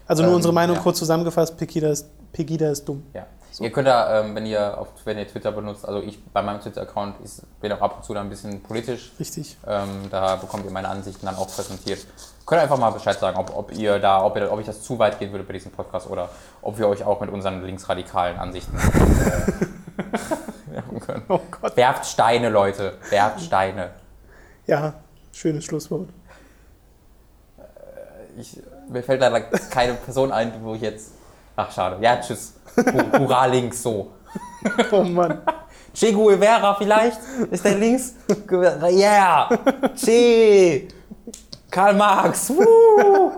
[0.09, 0.83] Also nur ähm, unsere Meinung ja.
[0.83, 3.05] kurz zusammengefasst, Pegida ist, Pegida ist dumm.
[3.15, 3.27] Ja.
[3.51, 3.65] So.
[3.65, 6.61] Ihr könnt da, ähm, wenn, ihr auf, wenn ihr Twitter benutzt, also ich bei meinem
[6.61, 7.17] Twitter-Account
[7.61, 9.11] bin auch ab und zu da ein bisschen politisch.
[9.19, 9.57] Richtig.
[9.67, 12.07] Ähm, da bekommt ihr meine Ansichten dann auch präsentiert.
[12.47, 14.83] Könnt ihr einfach mal Bescheid sagen, ob, ob ihr da, ob, ihr, ob ich das
[14.83, 16.29] zu weit gehen würde bei diesem Podcast oder
[16.63, 20.03] ob wir euch auch mit unseren linksradikalen Ansichten äh,
[21.01, 21.25] können.
[21.29, 21.77] Oh Gott.
[21.77, 22.95] Werft Steine, Leute.
[23.11, 23.91] Werft Steine.
[24.67, 24.95] Ja,
[25.33, 26.11] schönes Schlusswort.
[27.59, 31.13] Äh, ich mir fällt leider keine Person ein, wo ich jetzt.
[31.57, 31.97] Ach, schade.
[32.01, 32.55] Ja, tschüss.
[32.77, 34.13] Hurra links, so.
[34.93, 35.41] Oh Mann.
[35.95, 37.19] Che Guevara vielleicht?
[37.51, 38.15] Ist der links?
[38.91, 39.49] Yeah!
[39.97, 40.89] Che!
[41.71, 42.51] Karl Marx!
[42.51, 43.33] Woo!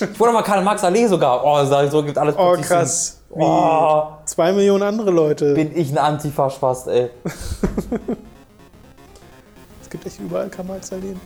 [0.00, 1.44] Ich wurde mal Karl Marx Allee sogar.
[1.44, 3.20] Oh, so gibt alles Oh, krass.
[3.30, 4.04] Oh.
[4.24, 5.54] zwei Millionen andere Leute.
[5.54, 7.10] Bin ich ein Antifa-Spast, ey.
[9.82, 11.20] es gibt echt überall Karl Marx Alleen.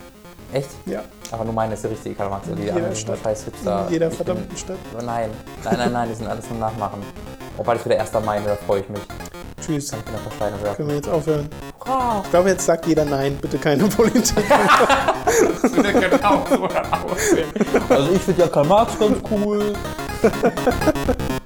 [0.53, 0.69] Echt?
[0.85, 1.01] Ja.
[1.31, 2.67] Aber nur meine ist die richtige Karl Marx Allee.
[2.69, 3.19] In jeder Stadt.
[3.23, 3.85] Scheiß Hipster.
[3.87, 4.77] In jeder verdammten Stadt.
[4.93, 5.29] Nein,
[5.63, 7.01] nein, nein, nein, die sind alles zum Nachmachen.
[7.57, 8.11] Oh, bald ist wieder 1.
[8.25, 9.01] Mai, da freue ich mich.
[9.61, 9.91] Tschüss.
[9.91, 10.77] Kann ich wieder Steine werfen.
[10.77, 11.49] Können wir jetzt aufhören?
[11.85, 12.21] Oh.
[12.23, 14.43] Ich glaube, jetzt sagt jeder Nein, bitte keine Politik.
[15.61, 17.49] das würde genau so aussehen.
[17.89, 19.73] Also ich finde ja Karl Marx ganz cool.